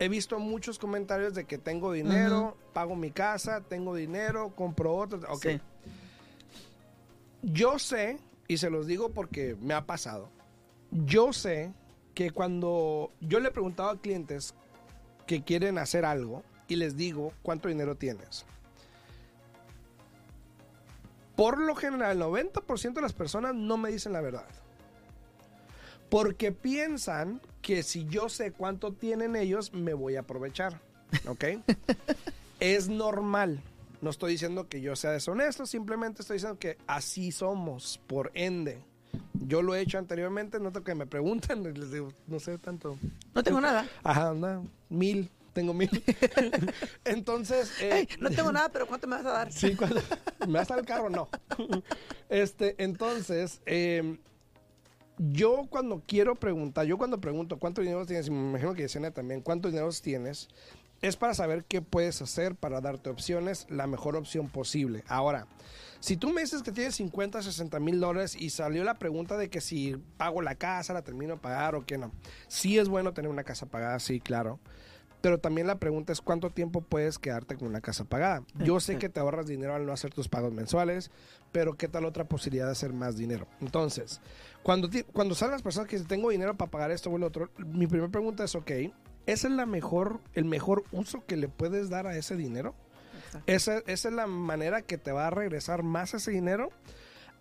he 0.00 0.08
visto 0.08 0.38
muchos 0.38 0.78
comentarios 0.78 1.34
de 1.34 1.44
que 1.44 1.58
tengo 1.58 1.92
dinero, 1.92 2.56
pago 2.72 2.96
mi 2.96 3.10
casa, 3.10 3.60
tengo 3.60 3.94
dinero, 3.94 4.54
compro 4.56 4.96
otro. 4.96 5.20
Ok. 5.28 5.42
Sí. 5.42 5.60
Yo 7.42 7.78
sé, 7.78 8.18
y 8.48 8.56
se 8.56 8.70
los 8.70 8.86
digo 8.86 9.10
porque 9.10 9.56
me 9.60 9.74
ha 9.74 9.84
pasado, 9.84 10.30
yo 10.90 11.34
sé 11.34 11.72
que 12.14 12.30
cuando 12.30 13.12
yo 13.20 13.40
le 13.40 13.48
he 13.48 13.52
preguntado 13.52 13.90
a 13.90 14.00
clientes 14.00 14.54
que 15.26 15.44
quieren 15.44 15.76
hacer 15.76 16.06
algo 16.06 16.42
y 16.66 16.76
les 16.76 16.96
digo 16.96 17.34
cuánto 17.42 17.68
dinero 17.68 17.94
tienes, 17.94 18.46
por 21.36 21.58
lo 21.58 21.74
general 21.74 22.16
el 22.16 22.22
90% 22.22 22.94
de 22.94 23.02
las 23.02 23.12
personas 23.12 23.54
no 23.54 23.76
me 23.76 23.90
dicen 23.90 24.14
la 24.14 24.22
verdad. 24.22 24.46
Porque 26.08 26.52
piensan 26.52 27.40
que 27.62 27.82
si 27.82 28.06
yo 28.06 28.28
sé 28.28 28.52
cuánto 28.52 28.92
tienen 28.92 29.36
ellos, 29.36 29.72
me 29.72 29.94
voy 29.94 30.16
a 30.16 30.20
aprovechar. 30.20 30.80
¿Ok? 31.26 31.44
es 32.60 32.88
normal. 32.88 33.60
No 34.00 34.10
estoy 34.10 34.32
diciendo 34.32 34.68
que 34.68 34.80
yo 34.80 34.96
sea 34.96 35.12
deshonesto, 35.12 35.66
simplemente 35.66 36.22
estoy 36.22 36.36
diciendo 36.36 36.58
que 36.58 36.78
así 36.86 37.32
somos, 37.32 38.00
por 38.06 38.30
ende. 38.34 38.82
Yo 39.34 39.62
lo 39.62 39.74
he 39.74 39.80
hecho 39.80 39.98
anteriormente, 39.98 40.58
noto 40.58 40.82
que 40.82 40.94
me 40.94 41.06
preguntan, 41.06 41.62
les 41.74 41.90
digo, 41.90 42.12
no 42.26 42.40
sé 42.40 42.56
tanto. 42.58 42.98
No 43.34 43.42
tengo 43.42 43.60
nada. 43.60 43.86
Ajá, 44.02 44.32
no, 44.32 44.66
mil, 44.88 45.30
tengo 45.52 45.74
mil. 45.74 45.90
Entonces, 47.04 47.72
eh, 47.80 48.06
Ey, 48.08 48.08
no 48.20 48.30
tengo 48.30 48.52
nada, 48.52 48.70
pero 48.70 48.86
¿cuánto 48.86 49.06
me 49.06 49.16
vas 49.16 49.26
a 49.26 49.32
dar? 49.32 49.52
Sí, 49.52 49.74
cuando 49.74 50.00
me 50.46 50.58
vas 50.58 50.70
al 50.70 50.84
carro, 50.86 51.10
no. 51.10 51.28
Este, 52.30 52.82
entonces, 52.82 53.60
eh, 53.66 54.18
yo 55.20 55.66
cuando 55.68 56.02
quiero 56.06 56.34
preguntar, 56.34 56.86
yo 56.86 56.96
cuando 56.96 57.20
pregunto 57.20 57.58
cuánto 57.58 57.82
dinero 57.82 58.06
tienes, 58.06 58.28
y 58.28 58.30
me 58.30 58.38
imagino 58.38 58.72
que 58.72 58.82
Yesenia 58.82 59.10
también, 59.10 59.42
cuánto 59.42 59.68
dinero 59.68 59.90
tienes, 60.02 60.48
es 61.02 61.16
para 61.16 61.34
saber 61.34 61.64
qué 61.64 61.82
puedes 61.82 62.20
hacer 62.22 62.54
para 62.54 62.80
darte 62.80 63.10
opciones, 63.10 63.66
la 63.70 63.86
mejor 63.86 64.16
opción 64.16 64.48
posible. 64.48 65.02
Ahora, 65.08 65.46
si 66.00 66.16
tú 66.16 66.30
me 66.30 66.42
dices 66.42 66.62
que 66.62 66.72
tienes 66.72 66.94
50, 66.96 67.42
60 67.42 67.80
mil 67.80 68.00
dólares 68.00 68.36
y 68.36 68.50
salió 68.50 68.84
la 68.84 68.98
pregunta 68.98 69.36
de 69.36 69.50
que 69.50 69.60
si 69.60 69.96
pago 70.16 70.42
la 70.42 70.54
casa, 70.54 70.92
la 70.92 71.02
termino 71.02 71.34
de 71.34 71.40
pagar 71.40 71.74
o 71.74 71.84
qué 71.84 71.98
no. 71.98 72.12
Sí 72.48 72.78
es 72.78 72.88
bueno 72.88 73.12
tener 73.12 73.30
una 73.30 73.44
casa 73.44 73.66
pagada, 73.66 73.98
sí, 73.98 74.20
claro. 74.20 74.58
Pero 75.20 75.38
también 75.38 75.66
la 75.66 75.78
pregunta 75.78 76.12
es 76.12 76.22
cuánto 76.22 76.48
tiempo 76.48 76.80
puedes 76.80 77.18
quedarte 77.18 77.56
con 77.56 77.68
una 77.68 77.82
casa 77.82 78.04
pagada. 78.04 78.42
Yo 78.64 78.80
sé 78.80 78.96
que 78.96 79.10
te 79.10 79.20
ahorras 79.20 79.46
dinero 79.46 79.74
al 79.74 79.84
no 79.84 79.92
hacer 79.92 80.14
tus 80.14 80.28
pagos 80.28 80.52
mensuales, 80.52 81.10
pero 81.52 81.76
¿qué 81.76 81.88
tal 81.88 82.06
otra 82.06 82.24
posibilidad 82.24 82.64
de 82.64 82.72
hacer 82.72 82.94
más 82.94 83.18
dinero? 83.18 83.46
Entonces, 83.60 84.22
cuando, 84.62 84.88
cuando 85.12 85.34
salen 85.34 85.52
las 85.52 85.62
personas 85.62 85.90
que 85.90 85.96
dicen, 85.96 86.08
tengo 86.08 86.30
dinero 86.30 86.56
para 86.56 86.70
pagar 86.70 86.90
esto 86.90 87.10
o 87.10 87.16
el 87.18 87.22
otro, 87.22 87.50
mi 87.58 87.86
primera 87.86 88.10
pregunta 88.10 88.44
es, 88.44 88.54
ok, 88.54 88.70
¿esa 89.26 89.48
es 89.48 89.54
la 89.54 89.66
mejor, 89.66 90.20
el 90.34 90.44
mejor 90.44 90.84
uso 90.92 91.24
que 91.26 91.36
le 91.36 91.48
puedes 91.48 91.88
dar 91.90 92.06
a 92.06 92.16
ese 92.16 92.36
dinero? 92.36 92.74
¿Esa, 93.46 93.78
esa 93.86 94.08
es 94.08 94.14
la 94.14 94.26
manera 94.26 94.82
que 94.82 94.98
te 94.98 95.12
va 95.12 95.28
a 95.28 95.30
regresar 95.30 95.82
más 95.82 96.14
ese 96.14 96.30
dinero? 96.32 96.70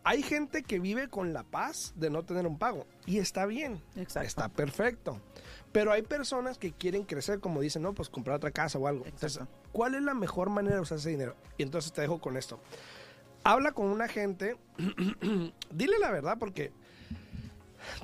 Hay 0.04 0.24
gente 0.24 0.64
que 0.64 0.80
vive 0.80 1.10
con 1.10 1.34
la 1.34 1.44
paz 1.44 1.94
de 1.96 2.10
no 2.10 2.24
tener 2.24 2.48
un 2.48 2.58
pago 2.58 2.86
y 3.06 3.18
está 3.20 3.46
bien, 3.46 3.82
Exacto. 3.96 4.28
está 4.28 4.50
perfecto. 4.50 5.20
Pero 5.72 5.92
hay 5.92 6.02
personas 6.02 6.58
que 6.58 6.72
quieren 6.72 7.04
crecer, 7.04 7.40
como 7.40 7.60
dicen, 7.62 7.84
no, 7.84 7.94
pues 7.94 8.10
comprar 8.10 8.38
otra 8.38 8.52
casa 8.52 8.80
o 8.80 8.88
algo. 8.88 9.06
Entonces, 9.06 9.38
Exacto. 9.38 9.54
¿cuál 9.72 9.96
es 9.96 10.02
la 10.02 10.14
mejor 10.14 10.50
manera 10.50 10.76
de 10.76 10.82
usar 10.82 10.98
ese 10.98 11.10
dinero? 11.10 11.36
Y 11.58 11.64
entonces 11.64 11.92
te 11.92 12.02
dejo 12.02 12.20
con 12.20 12.38
esto. 12.38 12.60
Habla 13.44 13.72
con 13.72 13.88
un 13.88 14.02
agente, 14.02 14.58
dile 15.72 16.00
la 16.00 16.12
verdad 16.12 16.38
porque 16.40 16.72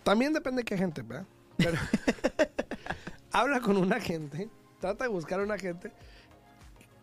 también 0.03 0.33
depende 0.33 0.61
de 0.61 0.65
qué 0.65 0.77
gente, 0.77 1.01
¿verdad? 1.01 1.25
Pero 1.57 1.77
habla 3.39 3.59
con 3.59 3.77
un 3.77 3.91
agente, 3.93 4.49
trata 4.79 5.03
de 5.05 5.09
buscar 5.09 5.39
un 5.39 5.51
agente 5.51 5.91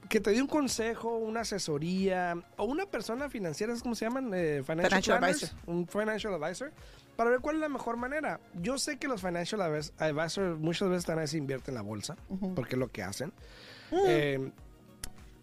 que 0.08 0.20
te 0.20 0.30
dé 0.30 0.42
un 0.42 0.48
consejo, 0.48 1.16
una 1.16 1.40
asesoría 1.40 2.36
o 2.56 2.64
una 2.64 2.86
persona 2.86 3.30
financiera, 3.30 3.72
¿cómo 3.82 3.94
se 3.94 4.04
llaman? 4.04 4.30
Eh, 4.34 4.62
financial, 4.64 4.88
Financial 4.90 5.18
planners, 5.18 5.42
advisor. 5.44 5.58
Un 5.66 5.86
financial 5.88 6.34
advisor, 6.42 6.72
para 7.16 7.30
ver 7.30 7.40
cuál 7.40 7.56
es 7.56 7.60
la 7.62 7.68
mejor 7.68 7.96
manera. 7.96 8.38
Yo 8.60 8.76
sé 8.78 8.98
que 8.98 9.08
los 9.08 9.20
financial 9.22 9.60
advis- 9.62 9.92
advisors 9.98 10.58
muchas 10.58 10.88
veces 10.90 11.30
se 11.30 11.38
invierten 11.38 11.72
en 11.72 11.76
la 11.76 11.82
bolsa, 11.82 12.16
porque 12.54 12.74
es 12.74 12.78
lo 12.78 12.88
que 12.88 13.02
hacen. 13.02 13.32
Eh, 14.06 14.50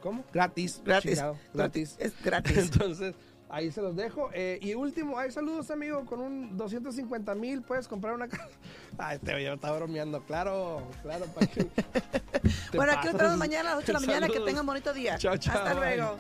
¿Cómo? 0.01 0.25
Gratis. 0.33 0.81
Gratis. 0.85 1.13
chingado, 1.13 1.39
gratis. 1.53 1.97
Es 1.99 2.23
gratis. 2.23 2.57
Entonces, 2.73 3.15
ahí 3.49 3.71
se 3.71 3.83
los 3.83 3.97
dejo. 3.97 4.31
Eh, 4.33 4.59
y 4.63 4.75
último, 4.75 5.19
hay 5.19 5.31
saludos, 5.31 5.71
amigo. 5.71 6.05
Con 6.07 6.21
un 6.21 6.57
250 6.57 7.35
mil 7.35 7.63
puedes 7.63 7.89
comprar 7.89 8.15
una 8.15 8.29
casa. 8.29 8.49
Ay, 8.99 9.19
te 9.19 9.43
yo 9.43 9.55
estaba 9.55 9.77
bromeando. 9.77 10.23
Claro, 10.23 10.83
claro. 11.03 11.27
¿para 11.27 11.47
bueno, 12.75 12.93
aquí 12.93 13.09
nos 13.09 13.19
vemos 13.19 13.37
mañana 13.37 13.73
a 13.73 13.75
las 13.75 13.85
8 13.85 13.87
de 13.87 13.93
la 13.93 14.01
mañana. 14.01 14.29
Que 14.29 14.41
tengan 14.41 14.67
bonito 14.67 14.93
día. 14.93 15.19
Chao, 15.19 15.37
chao, 15.37 15.57
Hasta 15.57 15.75
bye. 15.75 15.97
luego. 15.97 16.17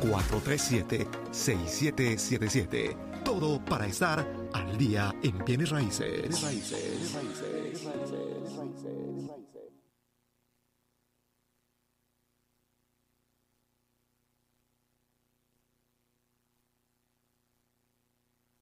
702-437-6777. 0.02 2.96
Todo 3.24 3.64
para 3.64 3.86
estar 3.86 4.26
al 4.52 4.76
día 4.76 5.14
en 5.22 5.44
bienes 5.44 5.70
raíces. 5.70 6.42
Raíces. 6.42 7.14
Raíces. 7.14 7.51